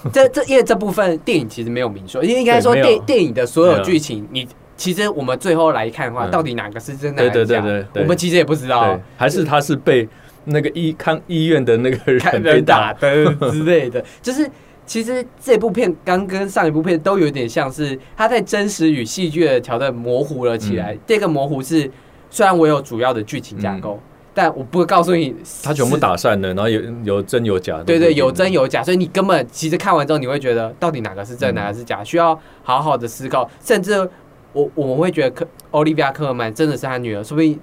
[0.12, 7.60] 这这因为这部分电影其实没有明说，因为应该说电电影的所有剧情，你其实我们最后来看的话，嗯到底哪个是真的对对？
[7.60, 10.08] 对对对我们其实也不知道对，，还是他是被
[10.44, 13.00] 那个医康医院的那个人被打打？
[13.00, 14.48] 的 之类的，就是。
[14.86, 20.98] 其实这部片刚跟上一部片都有点像是，它在真实与戏剧的桥段模糊了起嗯来。
[21.06, 21.88] 这个模糊是，
[22.28, 24.00] 虽然我有主要的剧情架构，
[24.32, 27.82] 但我不会告诉你他全部打散了，然后有有真有假。
[27.84, 28.66] 对对，有真有。
[28.68, 33.48] 假，所以你根本其实看完之后，你会觉得到底哪个是真，嗯哪个是假，需要好好的思考。
[33.60, 34.08] 甚至
[34.52, 37.58] 我我们会觉得科奥利维亚科尔曼真的是他女儿，说不定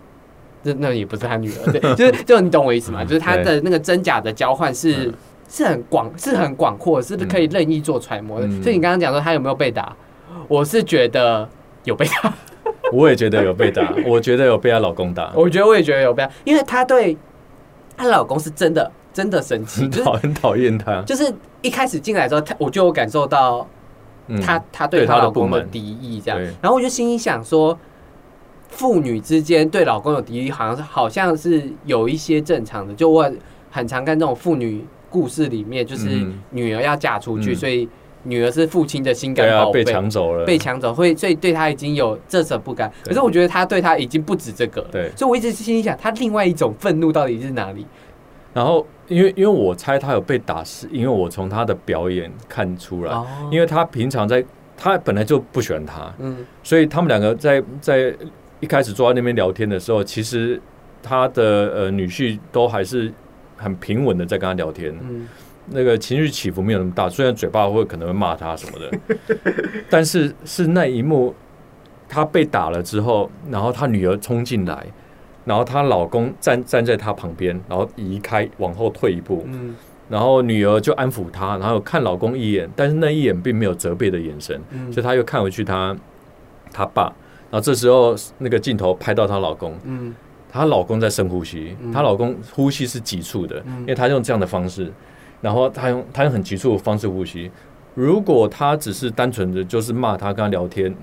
[0.64, 3.04] 那那也不是他女儿，对， 就是就你懂我意思吗？
[3.04, 5.14] 嗯就是他的那个真假的交换是嗯
[5.50, 8.48] 是很广，是很广阔，是不是可以任意做揣摩的？
[8.48, 9.96] 嗯所以你刚刚讲说他有没有被打，
[10.50, 11.48] 我是觉得
[11.86, 12.34] 有被打，
[12.92, 17.18] 我也觉得有被打， 我觉得有被她老公打，我觉得我也觉得有被打，因为她对
[17.96, 21.02] 她老公是真的真的生气，很就是讨很讨厌他。
[21.04, 23.68] 就是一开始进来之后，他我就感受到。
[24.30, 27.80] 嗯她她对对她老公的敌意这样，然后我就心里想说，
[28.68, 32.94] 父女之间对老公有敌意，好像是好像是有一些正常的。
[32.94, 33.32] 就我
[33.72, 37.88] 很常看这种父女故事里面，就是嗯女儿要嫁出去，嗯所以
[38.28, 39.92] 女儿是父亲的心肝宝贝被。
[39.92, 40.46] 抢走了。
[40.46, 42.92] 被抢走，会所以对他已经有这舍不甘。
[43.04, 47.86] 可是我觉得他对他已经不止这个了，对，所以我一直心里想，他另外一种愤怒到底是哪里？
[48.54, 54.44] 然后因为因为我猜他有被打，是因为我从他的表演看出来，哦，因为他平常在
[54.76, 58.16] 他本来就不喜欢他，嗯所以他们两个在在
[58.60, 60.60] 一开始坐在那边聊天的时候，其实
[61.04, 61.44] 他的
[61.76, 63.12] 呃女婿都还是
[63.56, 65.28] 很平稳的在跟他聊天，嗯
[65.72, 69.16] 那个情绪起伏没有那么大，虽然嘴巴会可能会骂他什么的，
[69.90, 71.34] 但是是那一幕
[72.10, 74.86] 他被打了之后，然后他女儿冲进来。
[75.46, 79.74] 然后她老公站站在她旁边，然后移开往后退一步，嗯。
[80.10, 84.92] 然后女儿就安抚她，然后看老公一眼，但是那一眼并没有责备的眼神，嗯。
[84.92, 85.96] 所以她又看回去她
[86.74, 87.04] 她爸，
[87.50, 90.14] 然后这时候那个镜头拍到她老公，嗯。
[90.52, 93.80] 她老公在深呼吸嗯，她老公呼吸是急促的，嗯。
[93.84, 94.92] 因为她用这样的方式，
[95.42, 97.50] 然后他用他用很急促的方式呼吸。
[97.96, 100.94] 如果他只是单纯的就是骂他跟他聊天，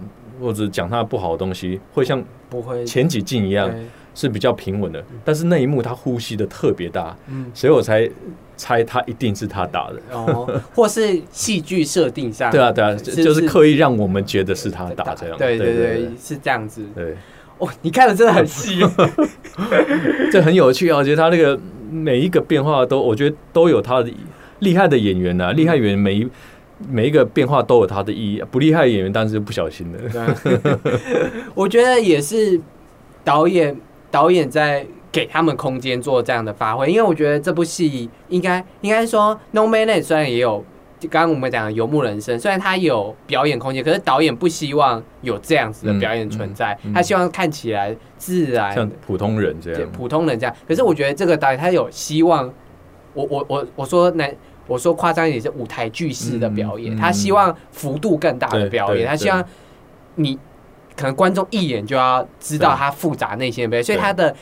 [0.40, 3.68] 或者讲他不好的东西，会像不会前几镜一样
[4.14, 5.02] 是比较平稳的。
[5.24, 8.08] 但是那一幕他呼吸的特别大，嗯所以我才
[8.56, 10.00] 猜他一定是他打的。
[10.12, 15.36] 哦，或是戏剧设定上， 对啊，对啊，就是刻意让我们觉得是他打这样。
[15.36, 16.86] 对对对对，是这样子。
[16.94, 17.16] 对，
[17.58, 18.78] 哦，你看的真的很细，
[20.30, 20.98] 这很有趣啊！
[20.98, 21.58] 我觉得他那个
[21.94, 24.12] 每一个变化都，我觉得都有他的
[24.58, 26.28] 厉害的演员啊，厉害演员每一
[26.90, 29.98] 每一个变化都有他的意义，不厉害的演员当然是不小心的。
[31.54, 32.60] 我觉得也是
[33.22, 33.76] 导演
[34.10, 40.64] 导演在给他们空间做这样的发挥，因为我觉得这部戏应该应该说《No Man 虽然也有。
[41.04, 46.92] 就刚刚我们讲的《游牧人生》，虽然他有表演空间，可是导演不希望有这样子的表演存在，嗯嗯。
[46.92, 50.56] 嗯他希望看起来自然，像普通人这对样，普通人这样。
[50.66, 52.50] 可是我觉得这个导演他有希望，
[53.12, 54.34] 我我我我说难。
[54.66, 59.44] 我说夸张一点是舞台剧式的表演，他希望幅度更大的表演，他希望
[60.14, 60.38] 你
[60.96, 62.78] 可能观众一眼就要知道对。
[62.78, 64.00] 他复杂内心的表演，所以对。
[64.00, 64.34] 他的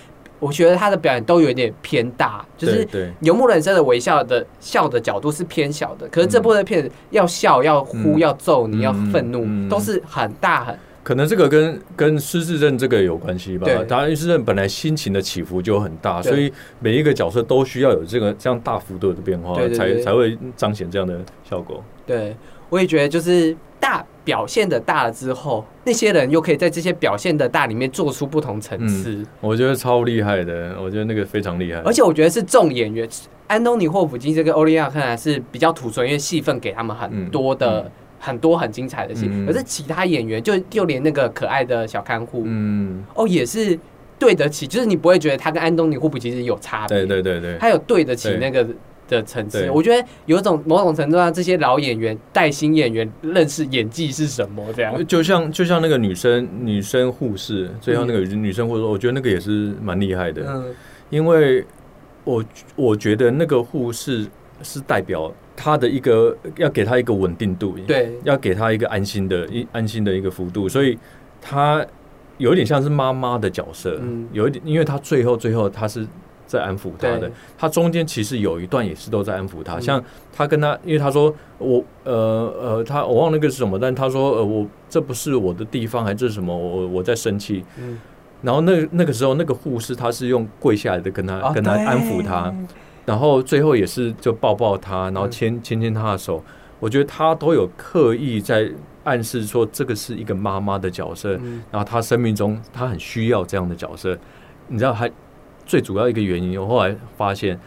[0.42, 2.86] 我觉得他的表演都有点偏大，就是
[3.20, 13.84] 游牧人生的微笑的笑的角度是偏小的，可是这部的片子要笑、要哭、嗯要揍你、嗯要愤怒，嗯都是很大很可能这个跟跟失智症这个有关系吧对。
[13.86, 21.82] 当然，失智症本来心情的起伏就很大，所以每一个角色都需要有这个这样大幅度的变化，才才会彰显这样的效果。
[22.04, 22.36] 对，
[22.68, 31.80] 我也觉得就是大表现的大了之后，那些人又可以在这些表现的大里面做出不同层次，我觉得超厉害的，我觉得那个非常厉害。
[31.80, 33.08] 而且我觉得是众演员，
[33.48, 37.80] 安东尼霍普金这个欧利亚看来是比较突出，因为戏份给他们很多的。
[37.80, 37.90] 嗯
[38.24, 39.44] 很多很精彩的戏，嗯。
[39.44, 43.76] 可是其他演员就就连那个可爱的小看护，嗯，哦，也是
[44.16, 48.64] 对得起，就是你不会觉得他跟安东尼霍普其实有差别，对对对对，他有对得起那个
[49.12, 49.70] 的层次。
[49.70, 55.06] 我觉得有一种某种程度上，这些老演员带新演员认识演技是什么，这样。
[55.06, 60.74] 就像就像那个女生女生护士，最后那个女生护士，我觉得那个也是蛮厉害的，嗯，
[61.10, 61.64] 因为
[62.24, 62.44] 我
[62.74, 64.26] 我觉得那个护士
[64.62, 70.98] 是代表她的一个要给她一个稳定度，对，要给她一个安心的一安心的一个幅度，所以
[71.40, 71.84] 她
[72.38, 74.26] 有一点像是妈妈的角色，嗯。
[74.32, 76.06] 有一点，因为她最后最后她是
[76.52, 77.30] 在安抚他的。
[77.56, 79.82] 他，中间其实有一段也是都在安抚她，嗯。
[79.82, 82.12] 像他跟他，因为他说我呃
[82.60, 87.98] 呃，他我忘了那个是什么，但他说呃我这不是我的地方，还是什么，我我在生气，嗯，
[88.42, 92.54] 然后那那个时候那个护士他是用跪下来的跟他、哦跟他安抚他，，
[93.06, 96.42] 然后最后也是就抱抱他，然后嗯牵牵牵他的手，
[96.78, 98.70] 我觉得他都有刻意在
[99.04, 101.62] 暗示说这个是一个妈妈的角色，嗯。
[101.70, 104.16] 然后他生命中他很需要这样的角色，
[104.68, 105.10] 你知道还
[105.64, 107.58] 最主要一个原因，我后来发现，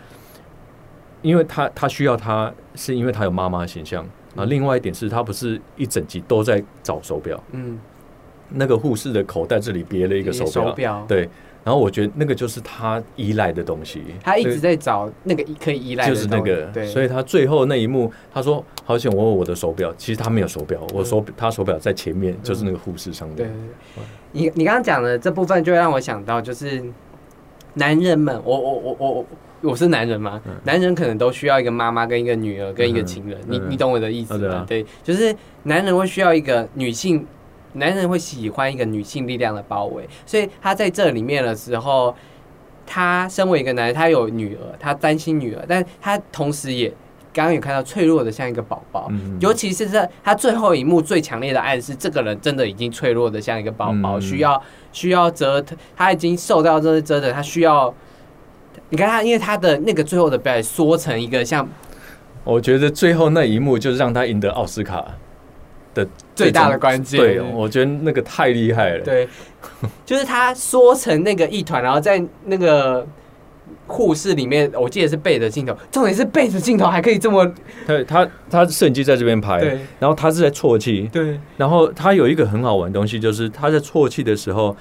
[1.21, 4.05] 因为他他需要他是因为他有妈妈的形象，
[4.36, 7.79] 然后另外一点是他不是一整集都在找手表，嗯，
[8.49, 11.29] 那个护士的口袋这里别了一个手表，表，对，
[11.63, 23.55] 然后我觉得那个就是他依赖的东西，他一直在找那个可以依赖的就是那个，对，所以他最后那一幕，他说：“好险，我有我的手表。”其实他没有手表，我手他手表在前面，就是那个护士上对面。，
[24.31, 26.84] 你你刚刚讲的这部分，就会让我想到，就是
[27.75, 29.25] 男人们，我我我我我
[29.61, 30.53] 我是男人嘛，嗯。
[30.63, 33.51] 男人可能都需要一个妈妈跟一个女儿跟一个嗯情人，嗯。
[33.51, 34.39] 你你懂我的意思吗？
[34.39, 34.83] 啊对啊。
[34.83, 37.25] 对，就是男人会需要一个女性，
[37.73, 42.15] 男人会喜欢一个女性力量的包围，所以他在这里面的时候，
[42.85, 46.93] 他身为一个男人，他有女儿，他担心女儿，但他同时也
[47.36, 57.93] 刚刚有看到脆弱的像一个宝宝，嗯尤其是在他最后一幕最强烈的暗示，这个人真的已经脆弱的像一个宝宝，嗯需要需要折腾，他已经受到这些折腾，他需要。
[58.89, 61.67] 你看他，因为他的那个最后的表演缩成一个像
[62.43, 65.04] 我觉得最后那一幕就是让他赢得奥斯卡
[65.93, 69.04] 的最大的终关键，对，我觉得那个太厉害了。
[69.04, 69.28] 对，
[70.06, 73.06] 就是他缩成那个一团，然后在那个
[73.88, 77.50] 护士里面，我记得是背着镜头，重点是背着镜头还可以这么
[77.86, 84.76] 对他他摄影机在这边拍，对然后他是在啜泣，对然后他有一个很好玩的东西，就是他在啜泣的时候。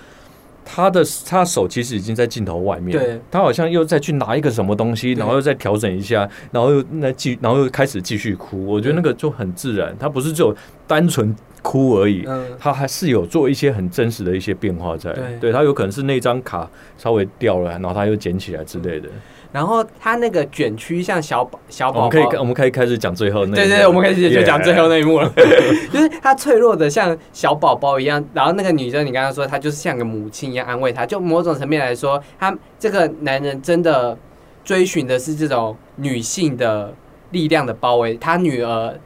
[0.65, 8.65] 他的他手其实已经在镜头外面，对，他好像又再去拿一个什么东西，然后又再调整一下，然后又那继，然后又开始继续哭。
[8.67, 10.55] 我觉得那个就很自然，他不是只有
[10.87, 15.13] 单纯哭而已，嗯，他还是有做一些很真实的一些变化在。
[15.13, 19.09] 对对他有可能是那张卡稍微掉了，然后他又捡起来之类的。
[19.55, 25.33] 然后他那个卷曲像小宝小宝宝，我们可以我们可以开始讲最后那一幕对对对，我们开始就讲最后那一幕了，
[25.93, 34.19] 就是他脆弱的像小宝宝一样，然后那个女生你刚刚说她就是像个母亲一样安慰他，就某种层面来说，他这个男人真的
[34.65, 36.93] 追寻的是这种女性的
[37.31, 38.99] 力量的包围，他女儿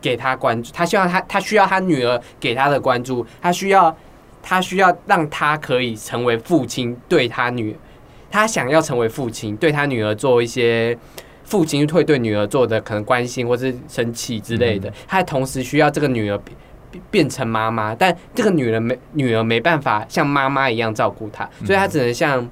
[0.00, 3.96] 给他关注，他希望他他需要他女儿给他的关注，他需要
[4.40, 7.76] 他需要让他可以成为父亲，对他女
[8.30, 10.96] 他想要成为父亲，对他女儿做一些
[11.44, 16.56] 父亲会对女儿做的可能关心或是生气之类的，他同时需要这个女儿变
[16.90, 22.48] 变变成妈妈，但这个女人没女儿没办法像妈妈一样照顾他，所以他只能像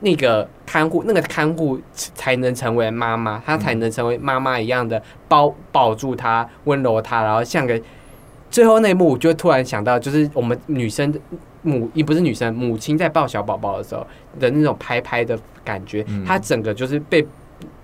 [0.00, 7.80] 那个看护，那个看护才能成为妈妈，她才能成为妈妈一样的包保住她，温柔她，然后像个。
[8.50, 11.18] 最后那一幕，我就突然想到，就是我们女生的
[11.62, 14.06] 母，也不是女生，母亲在抱小宝宝的时候
[14.38, 17.26] 的那种拍拍的感觉，嗯她整个就是被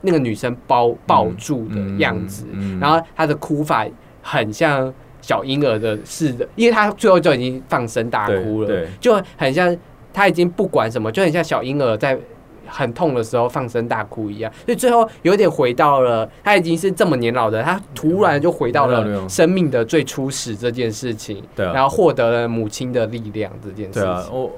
[0.01, 3.87] 那个女生包抱住的样子，嗯嗯然后她的哭法
[4.23, 8.69] 很像小婴儿的似的，因为她最后就已经放声大哭了，
[9.01, 9.77] 就很像
[10.13, 12.19] 她已经不管什么，就很像小婴儿在。
[12.69, 21.73] 很痛的时候放声大哭一样，所以最后有点回到了他已经是这么年老的，他突然就回到了生命的最初始这件事情，对啊。
[21.73, 24.33] 然后获得了母亲的力量这件事对啊，情。
[24.35, 24.53] 我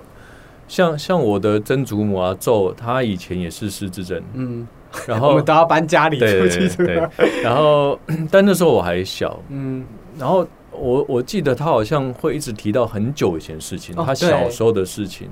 [0.69, 4.67] 像像我的曾祖母啊，咒她以前也是失智症，嗯，
[5.07, 7.99] 然后 我们都要搬家里对出去，对对对，然后
[8.31, 9.85] 但那时候我还小，嗯。
[10.19, 15.29] 然后我我记得他好像会一直提到很久以前事情，哦他小时候的事情，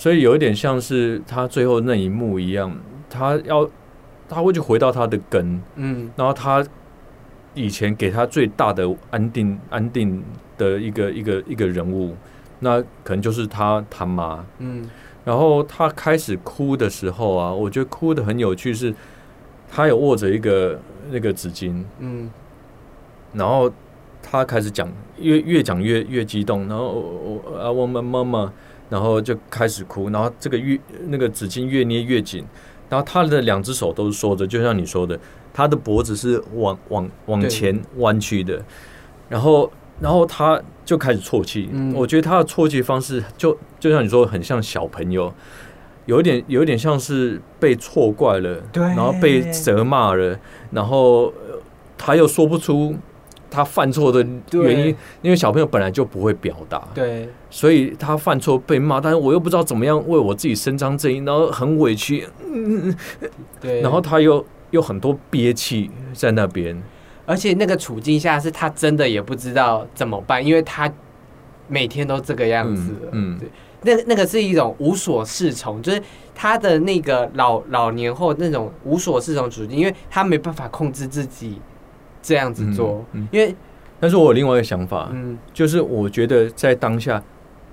[0.00, 2.74] 所以有一点像是他最后那一幕一样，
[3.10, 3.68] 他要
[4.30, 6.10] 他会去回到他的根，嗯。
[6.16, 6.66] 然后他
[7.52, 10.24] 以前给他最大的安定安定
[10.56, 12.16] 的一个一个一个人物，
[12.60, 14.42] 那可能就是他他妈。
[14.58, 14.88] 嗯。
[15.22, 18.94] 然后他开始哭的时候啊，我觉得哭的很有趣是，
[19.70, 22.30] 他有握着一个那个纸巾，嗯。
[23.34, 23.70] 然后
[24.22, 28.50] 他开始讲，越越讲越越激动，然后我我啊我们妈妈，
[28.90, 32.44] 然后就开始哭，然后这个越那个纸巾越捏越紧，
[32.90, 35.18] 然后他的两只手都是缩着，就像你说的，
[35.54, 38.62] 他的脖子是往往往前弯曲的，
[39.28, 41.94] 然后然后他就开始啜泣，嗯。
[41.94, 45.32] 我觉得他的啜泣方式就就像你说，很像小朋友。
[46.06, 50.36] 有一点，有一点像是被错怪了，然后被责骂了，
[50.72, 51.60] 然后呃
[51.96, 52.96] 他又说不出
[53.50, 57.28] 他犯错的原因，因为小朋友本来就不会表达，对。
[57.50, 62.94] 所以他犯错被骂，但是我又不知道怎么样为我自己伸张正义，然后很委屈，嗯
[63.60, 66.80] 对，然后他又又很多憋气在那边，
[67.26, 70.90] 而且那个处境下是他真的也不知道怎么办，因为他
[71.66, 72.94] 每天都这个样子。
[73.12, 73.40] 嗯嗯。
[73.82, 76.00] 对，那那个是一种无所适从，就是
[76.34, 81.58] 他的那个老老年后那种无所适从处境，因为他没办法控制自己
[82.22, 83.28] 这样子做，嗯嗯。
[83.32, 83.54] 因为
[83.98, 85.38] 但是我有另外一个想法，嗯。
[85.52, 87.22] 就是我觉得在当下。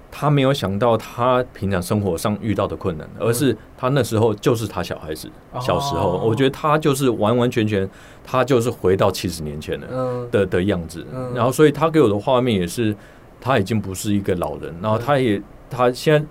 [0.10, 5.60] 他没有想到他平常生活上遇到的困难，而是他那时候就是他小孩子哦。
[5.60, 7.88] 小时候，我觉得他就是完完全全，
[8.24, 9.88] 他就是回到七十年前了。
[9.92, 10.28] 嗯。
[10.32, 11.06] 的的样子。
[11.14, 12.96] 嗯，然后所以他给我的画面也是，
[13.42, 16.26] 他已经不是一个老人，然后他也他现在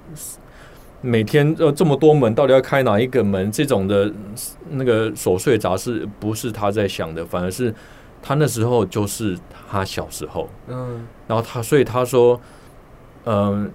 [1.02, 3.52] 每天呃这么多门，到底要开哪一个门？
[3.52, 4.10] 这种的
[4.70, 7.72] 那个琐碎杂事，不是他在想的，反而是
[8.26, 9.38] 他那时候就是
[9.70, 11.06] 他小时候，嗯。
[11.28, 12.40] 然后他所以他说，
[13.24, 13.70] 嗯、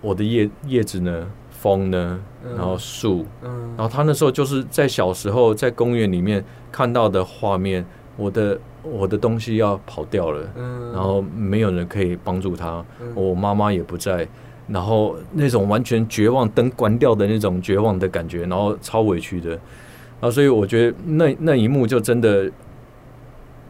[0.00, 2.56] 我的叶叶子呢，风呢，嗯。
[2.56, 3.72] 然后树，嗯。
[3.76, 7.86] 然后他那时候就是在小时候在公园里面看到的画面，
[8.16, 10.92] 我的我的东西要跑掉了，嗯。
[10.92, 13.12] 然后没有人可以帮助他，嗯。
[13.14, 14.26] 我妈妈也不在，
[14.66, 22.50] 然后那种完全绝望，灯关掉的那种绝望的感觉，然后超委屈的，然后所以我觉得那那一幕就真的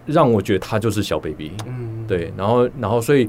[0.07, 3.29] 让我觉得他就是小 baby，嗯对，然后然后所以。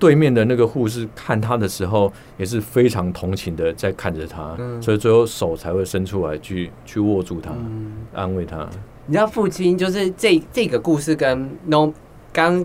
[0.00, 8.64] 对面的那个护士看他的时候，也是非常同情的在看着他，嗯所以最后手才会伸出来去去握住他，嗯安慰他。
[9.06, 11.92] 你知道父亲就是这这个故事跟 No
[12.32, 12.64] 刚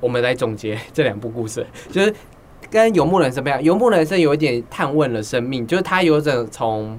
[0.00, 2.12] 我们来总结这两部故事， 就是
[2.68, 3.62] 跟游牧人生不一样。
[3.62, 6.98] 游牧人生有一点探问了生命，就是他有种从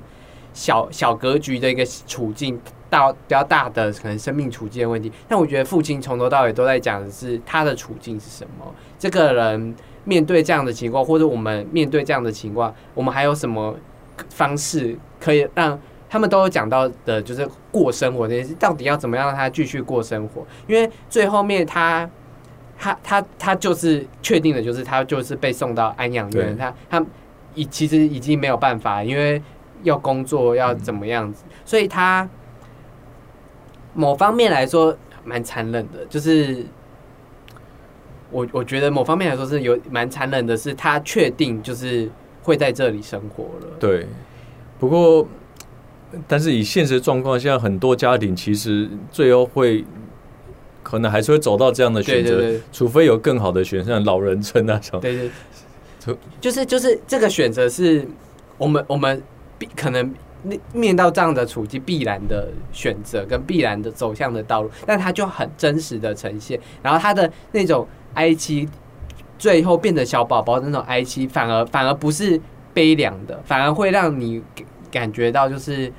[0.53, 2.57] 小小格局的一个处境
[2.99, 5.11] 到比较大的可能生命处境的问题。
[5.27, 13.75] 但我觉得父亲从头到尾都在讲的是他的处境是什么，这个人面对这样的情况，或者我们面对这样的情况，我们还有什么
[14.29, 15.79] 方式可以让
[16.09, 20.45] 他们都有讲到的，就是过生活这件事，到底要怎么样让他继续过生活？
[20.67, 22.09] 因为最后面他。
[22.77, 27.01] 他他他就是确定的，就是他就是被送到安养院，他他
[27.53, 29.41] 已其实已经没有办法，因为
[29.83, 32.27] 要工作要怎么样子，所以他
[33.95, 36.63] 某方面来说蛮残忍的，就是
[38.29, 42.07] 我我觉得某方面来说是有蛮残忍的，是他确定就是
[42.43, 43.67] 会在这里生活了。
[43.79, 44.05] 对，
[44.77, 45.27] 不过，
[46.27, 49.83] 但是以现实状况下，很多家庭其实最后会
[50.83, 54.99] 可能还是会走到这样的选择，对对对除非有更好的选项，老人村那种。
[54.99, 55.29] 对对
[55.99, 58.07] 就，就是就是这个选择是
[58.57, 59.23] 我们我们
[59.57, 60.13] 必可能
[60.45, 68.67] 面面到这样的处境必然的选择跟必然的走向的道路，但他就很真实的呈现，然后他的那种哀戚，
[69.37, 72.39] 最后变得小宝宝的那种哀戚，反而反而不是
[72.73, 75.91] 悲凉的，反而会让你感感觉到就是。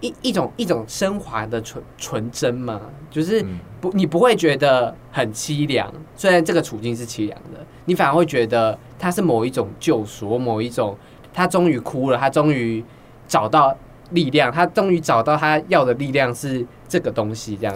[0.00, 2.78] 一一种一种升华的纯纯真嘛，
[3.10, 10.94] 就是嗯不，你不会觉得很凄凉，虽然这个处境是凄凉的，你反而会觉得它是某一种救赎，某一种
[11.32, 12.84] 他终于哭了，他终于
[13.26, 13.76] 找到
[14.10, 17.74] 力量，他终于找到他要的力量是这个东西，这样。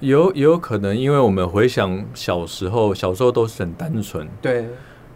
[0.00, 4.66] 有也有可能，因为我们回想小时候，小时候都是很单纯，对，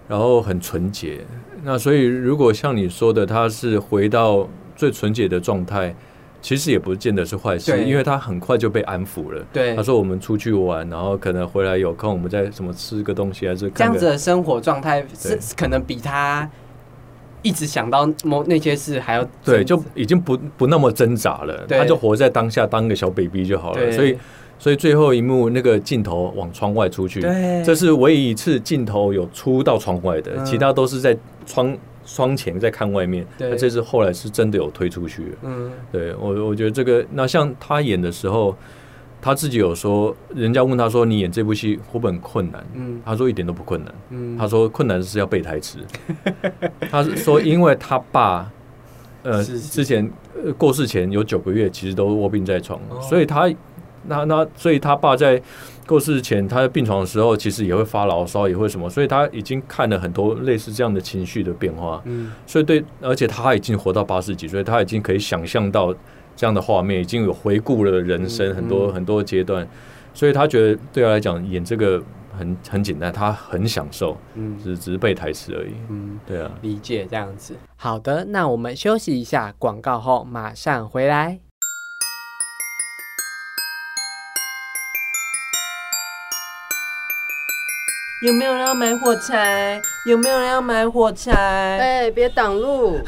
[0.08, 1.20] 然后很纯洁。
[1.62, 5.94] 那所以，如果像你说的，他是回到最纯洁的状态，
[6.40, 9.44] 其实也不见得是坏事，因为他很快就被安抚了。
[9.52, 9.76] 对。
[9.76, 16.50] 他，说我们出去玩，然后可能回来有空，我们再什么吃个东西，还是这样子的生活状态是可能比他
[17.42, 21.64] 一直想到某那些事还要对，就已经不不那么挣扎了。
[21.66, 23.78] 对他就活在当下，当个小 baby 就好了。
[23.78, 24.16] 对，所以，
[24.58, 31.76] 所以最后一幕那个镜头往窗外出去，对，这是唯一一次镜头有出到窗外的，嗯其他都是在窗
[32.06, 33.26] 窗前在看外面。
[33.36, 35.34] 对那这次后来是真的有推出去。
[35.42, 38.56] 嗯对我，我觉得这个那像他演的时候，
[39.22, 43.94] 他自己有说，人家问他说：“你演这部戏会不会很困难？”嗯他说一点都不困难。
[44.10, 45.78] 嗯，他说困难的是要背台词。
[46.90, 48.50] 他是说，因为他爸，
[49.22, 50.10] 呃，是是之前
[50.44, 53.48] 呃过世前有九个月，其实都卧病在床，哦所以他
[54.08, 55.40] 那那所以他爸在
[55.86, 62.02] 过世前他在病床的时候，其实也会发牢骚，也会什么，所以他已经看了很多类似这样的情绪的变化。
[62.06, 65.94] 嗯所以对，而且他已经活到八十几岁，他已经可以想象到
[66.34, 69.66] 这样的画面，已经有回顾了人生嗯很多、嗯很多阶段，
[70.14, 72.02] 所以他觉得对他来讲演这个
[72.36, 75.72] 很很简单，他很享受，嗯只只是背台词而已。
[75.88, 76.18] 嗯。
[76.26, 77.54] 对啊，理解这样子。
[77.76, 81.40] 好的，那我们休息一下，广告后马上回来。
[88.22, 89.82] 有没有人要买火柴？
[90.06, 91.32] 有没有人要买火柴？
[91.32, 93.00] 哎、别挡路！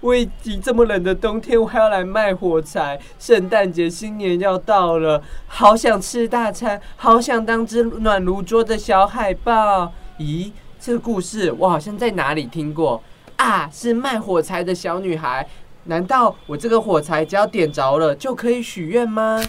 [0.00, 2.96] 我已经这么冷的冬天，我还要来卖火柴。
[3.18, 9.92] 圣诞节、新年要到了，好想吃大餐，好想当只暖炉桌的小海豹。
[10.20, 13.02] 咦，这个故事我好像在哪里听过
[13.34, 13.68] 啊？
[13.72, 15.44] 是卖火柴的小女孩。
[15.84, 19.42] 难道我这个火柴只要点着了就可以许愿吗？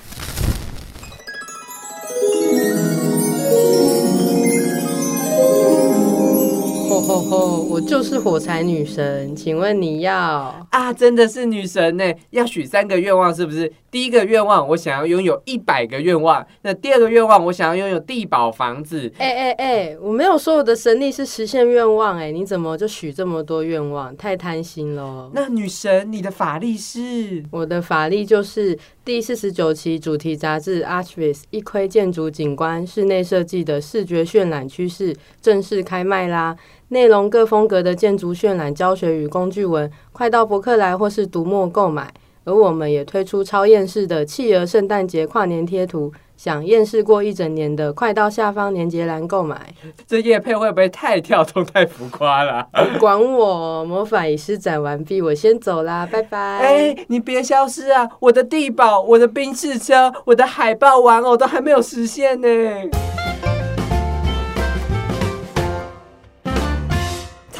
[7.01, 7.61] 吼吼吼！
[7.63, 10.67] 我就是火柴女神，请问你要？
[10.69, 12.13] 啊，真的是女神呢！
[12.29, 13.71] 要许三个愿望，是不是？
[13.89, 19.11] 第一个愿望，我想要拥有一百个愿望；那第二个愿望，我想要拥有地堡房子。
[19.17, 19.97] 哎哎哎！
[19.99, 24.15] 我没有说我的神力是实现愿望，哎，你怎么就许这么多愿望？
[24.15, 25.29] 太贪心了。
[25.33, 27.43] 那女神，你的法力是？
[27.51, 36.55] 我的法力就是第四十九期主题杂志《Archvis》一窥建筑景观室内设计的视觉渲染趋势正式开卖啦！
[36.91, 42.13] 内容各风格的建筑渲染教学与工具文，快到博客来或是读墨购买。
[42.43, 49.73] 而我们也推出超厌世的企鹅圣诞节跨年贴图，想厌世过一整年的，快到下方连接栏购买。
[50.07, 52.67] 这叶配会不会太跳动、太浮夸了？
[52.99, 56.37] 管我，魔法已施展完毕，我先走啦，拜拜。
[56.39, 58.09] 哎、你别消失啊！
[58.19, 62.47] 我的地堡、我的宾士车、我的海豹玩偶都还没有实现呢。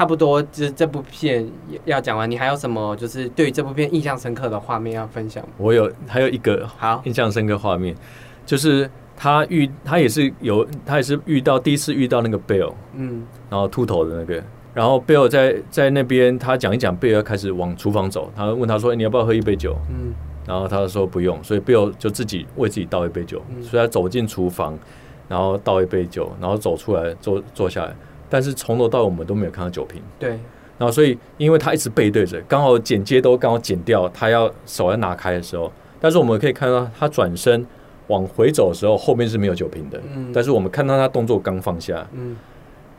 [0.02, 1.48] 差不多，就是这部片
[1.86, 5.50] 要讲完，你还有什么就是对于这部片印象深刻的画面要分享吗？
[5.58, 7.96] 我有还有一个好，印象深刻画面，
[8.44, 13.28] 就是他遇他也是有他也是遇到第一次遇到那个 Bill，嗯。
[13.48, 14.44] 然后秃头的那个，
[14.74, 19.78] 然后 Bill 在在那边他讲一讲，Bill 要开始往厨房走，他问他说、欸你要不要喝一杯酒？
[19.88, 20.16] 嗯。
[20.48, 23.62] 然后他说不用，所以 Bill 就自己为自己倒一杯酒，嗯。
[23.62, 24.76] 所以他走进厨房，
[25.28, 27.96] 然后倒一杯酒，然后走出来坐坐下来，
[28.32, 30.02] 但是从头到尾我们都没有看到酒瓶。
[30.18, 30.30] 对，
[30.78, 35.70] 然后所以因为他一直背对着，刚好剪接都刚好剪掉，他要手要拿开的时候，
[36.00, 37.66] 但是我们可以看到他转身
[38.08, 40.32] 往回走的时候，后面是没有酒瓶的，嗯。
[40.34, 42.36] 但是我们看到他动作刚放下，嗯。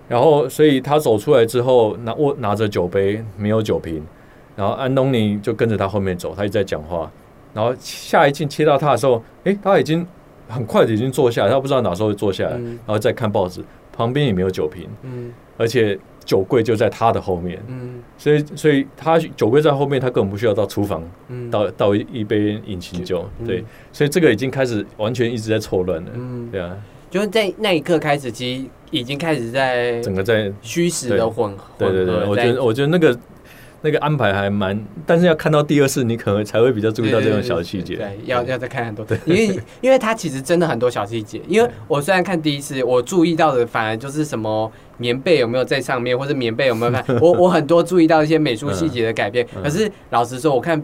[0.08, 4.04] 然后所以他走出来之后拿握拿着酒杯没有酒瓶，
[4.54, 7.10] 然后安东尼就跟着他后面走，他一直在讲话，
[7.54, 10.06] 然后下一镜切到他的时候，诶，他已经
[10.48, 12.78] 很快的已经坐下来，他不知道哪时候会坐下来，嗯。
[12.86, 13.62] 然后再看报纸，
[13.92, 15.32] 旁边也没有酒瓶，嗯。
[15.58, 17.62] 而且酒柜就在他的后面。
[17.68, 18.02] 嗯。
[18.16, 23.46] 所以，所以他酒柜在后面，他根本不需要到厨房嗯，倒倒一一杯引擎酒，嗯。
[23.46, 26.76] 对，所以这个已经开始完全一直在错乱了，嗯，对啊，
[27.10, 31.64] 就是在那一刻开始，其实已经开始在整个在，虚实的混合。
[31.78, 33.18] 对对对，我觉得我觉得那个
[33.84, 41.40] 那个安排还蛮，但是要看到第二次，你可能才会比较注意到这种小细节，对，要要再看很多，因为因为它其实真的很多小细节。
[41.48, 49.44] 因为我虽然看第一次，我注意到的反而就是什么棉被有没有在上面，或者棉被有没有看， 我我很多注意到一些美术细节的改变。
[49.56, 50.80] 嗯可是老实说，我看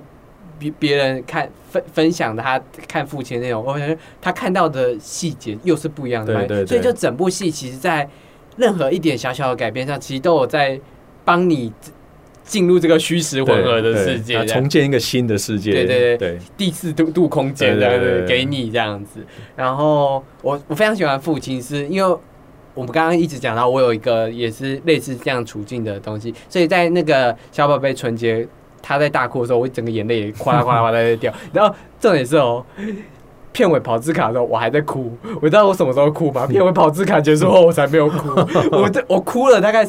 [0.59, 6.35] 别别人看分分享的他看父亲的内容，我感觉他看到的细节又是不一样的。
[6.35, 8.09] 对对对所以就整部戏其实，在
[8.57, 10.81] 任何一点小小的改变上，其实都有在
[11.25, 11.73] 帮你
[12.49, 19.21] 进入这个虚实混合的世界，重建一个新的世界，对对对对，第四度度空间这样子对对给你这样子。
[19.55, 22.19] 然后我我非常喜欢父亲是，因为
[22.75, 28.49] 我们刚刚一直讲到，我有一个也是类似这样处境的东西，所以在那个小宝贝纯洁
[28.81, 31.33] 他在大哭的时候，我整个眼泪也哗啦哗啦哗啦在掉。
[31.53, 32.65] 然后重点是哦。
[33.51, 35.11] 片尾跑字卡的时候，我还在哭。
[35.41, 36.47] 我知道我什么时候哭吧？
[36.47, 38.29] 片尾跑字卡结束后，我才没有哭。
[38.71, 39.85] 我这我哭了大概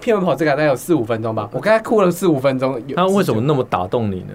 [0.00, 1.48] 片尾跑这个大概有四五分钟吧。
[1.52, 2.80] 我刚才哭了四五分钟。
[2.86, 4.32] 有他为什么那么打动你呢？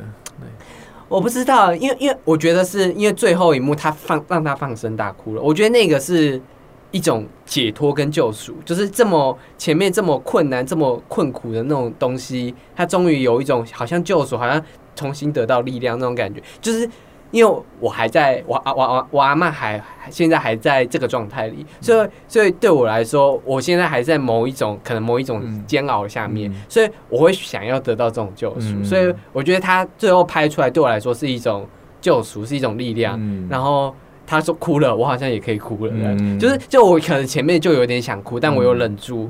[1.07, 6.39] 我不知道，因为因为我觉得是因为最后一幕他放让他放声大哭了，我觉得那个是
[6.91, 14.63] 一种解脱跟救赎，就是这么前面这么困难、这么困苦的那种东西，他终于有一种好像救赎，好像
[14.95, 16.89] 重新得到力量那种感觉，就是。
[17.31, 28.83] 因为我还在，我啊我我我阿妈还现在还在这个状态里，所以所以对我来说，我现在还在某一种可能某一种煎熬下面，所以我会想要得到这种救赎。
[28.83, 31.67] 所以我觉得他最后拍出来对我来说是一种
[32.01, 33.19] 救赎，是一种力量。
[33.47, 33.93] 然后
[34.25, 35.91] 他说哭了，我好像也可以哭了，
[36.39, 39.29] 就是就我可能前面就有点想哭，但我又忍住。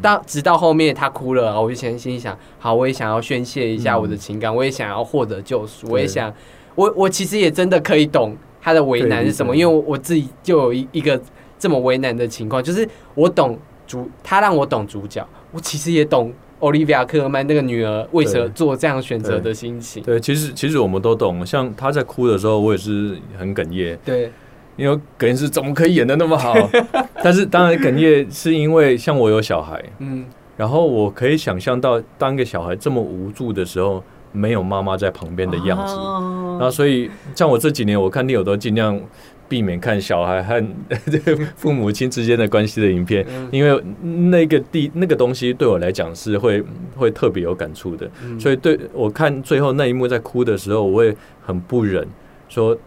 [0.00, 6.32] 到直到后面他哭了，我就先心想，好，我也想要宣泄一下我的情感，我也想要获得救赎，我也想。
[6.80, 11.20] 我我其实也真的可以懂他的为难是什么，因为我自己就有一一个
[11.58, 20.02] 这么为难的情况，就是我懂主，他让我懂主角，我其实也懂奥利维亚科尔曼那个女儿为什么做这样选择的心情。
[20.02, 23.98] 对，其实其实我们都懂，像他在哭的时候，我也是很哽咽。
[24.02, 24.32] 对，
[24.76, 26.54] 因为哽咽是怎么可以演的那么好？
[27.22, 30.24] 但是当然哽咽是因为像我有小孩，嗯，
[30.56, 34.02] 然后我可以想象到当一个小孩这么无助的时候。
[34.32, 39.00] 没有妈妈在旁边的样子，然后所以像我这几年，我看电影都尽量
[39.48, 40.64] 避免看小孩和
[41.56, 43.82] 父母亲之间的关系的影片，因为
[44.30, 46.62] 那个地那个东西对我来讲是会
[46.96, 48.08] 会特别有感触的。
[48.38, 52.06] 所以对我看最后那一幕在哭的时候，我会很不忍，
[52.48, 52.78] 说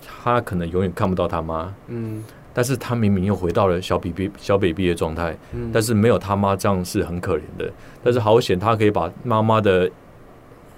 [0.00, 2.24] 他可能永远看不到他妈，嗯，
[2.54, 5.36] 但是他明明又回到了小 BB 小 baby 的状态，
[5.70, 7.70] 但是没有他妈这样是很可怜的，
[8.02, 9.90] 但是好险他可以把妈妈的。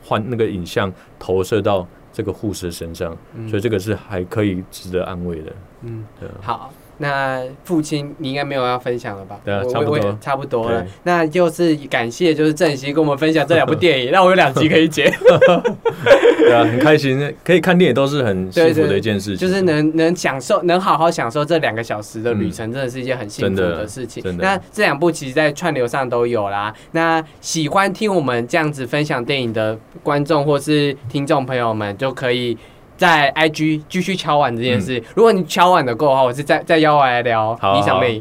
[0.03, 3.17] 换那个影像投射到这个护士身上，
[3.49, 5.53] 所以这个是还可以值得安慰的。
[5.83, 6.29] 嗯，对。
[6.41, 6.73] 好。
[7.03, 9.41] 那父亲，你应该没有要分享了吧？
[9.43, 10.85] 对啊，差不多，差不多了。
[11.05, 15.11] 那就是感谢，就是郑熙跟我们分享这两部电影， 让我有两集可以剪。
[15.19, 19.49] 对啊，很开心，可以看电影都是很幸福的一件事情。
[19.49, 24.23] 就是能能享受，能好好享受这两个小时的旅程，真的是一件很幸福的事情。
[24.37, 26.75] 那这两部其实，在串流上都有啦。
[26.93, 32.59] 那喜欢听我们这样子分享电影的观众或是听众朋友们，就可以。
[33.01, 38.21] 在 IG 继续敲碗这件事，如果你敲碗的够的话，我是再再邀我来聊《理想魅影》。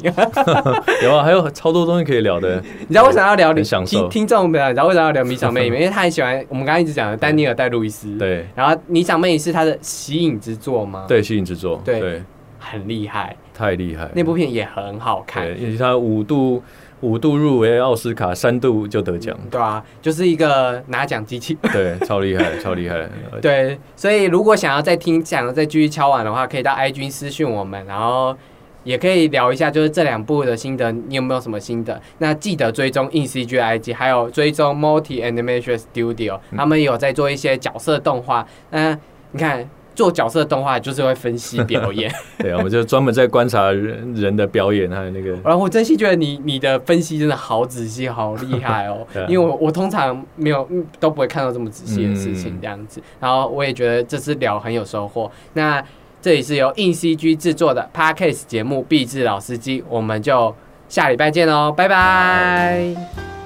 [1.04, 2.64] 有啊，还有超多东西可以聊的。
[2.80, 3.54] 你知道为什么要聊？
[3.54, 5.74] 听听众们，你知道为什么要聊《理想魅影》？
[5.76, 8.18] 因为他很喜欢我们刚刚一直讲的丹尼尔戴路易斯。
[8.18, 8.48] 对。
[8.56, 11.04] 然后《理想魅影》是他的吸引之作吗？
[11.10, 11.82] 对，吸引之作。
[11.84, 12.24] 对，
[12.58, 14.08] 很厉害，太厉害。
[14.16, 16.64] 那部片也很好看，以及他五度。
[17.02, 23.08] 五度入围奥斯卡，三度就得奖，对啊，就是一个拿奖机器， 对，超厉害，超厉害。
[23.42, 28.36] 对，所以如果想要再听，想要再继续敲碗的话，可以到 IG 私讯我们，然后
[28.84, 32.02] 也可以聊一下，就是这两部的心得，你有没有什么心得？
[32.18, 38.46] 那记得追踪 InCG IG，还有追踪 Multi Animation Studio，他们有在做一些角色动画。
[38.72, 38.98] 那
[39.32, 39.70] 你看。
[40.00, 45.32] 做角色动画就是会分析表演， 对啊，我们就专门在观察人人的表演，还有那个。
[45.44, 49.06] 然后我真心觉得你你的分析真的好仔细，好厉害哦。
[49.28, 50.66] 因为我我通常没有
[51.02, 53.02] 都不会看到这么仔细的事情这样子。
[53.20, 55.30] 然后我也觉得这次聊很有收获。
[55.52, 55.84] 那
[56.22, 60.56] 这里是由硬 CG 制作的 Parkcase 节目《壁纸老司机》，我们就
[60.88, 63.39] 下礼拜见喽，拜拜。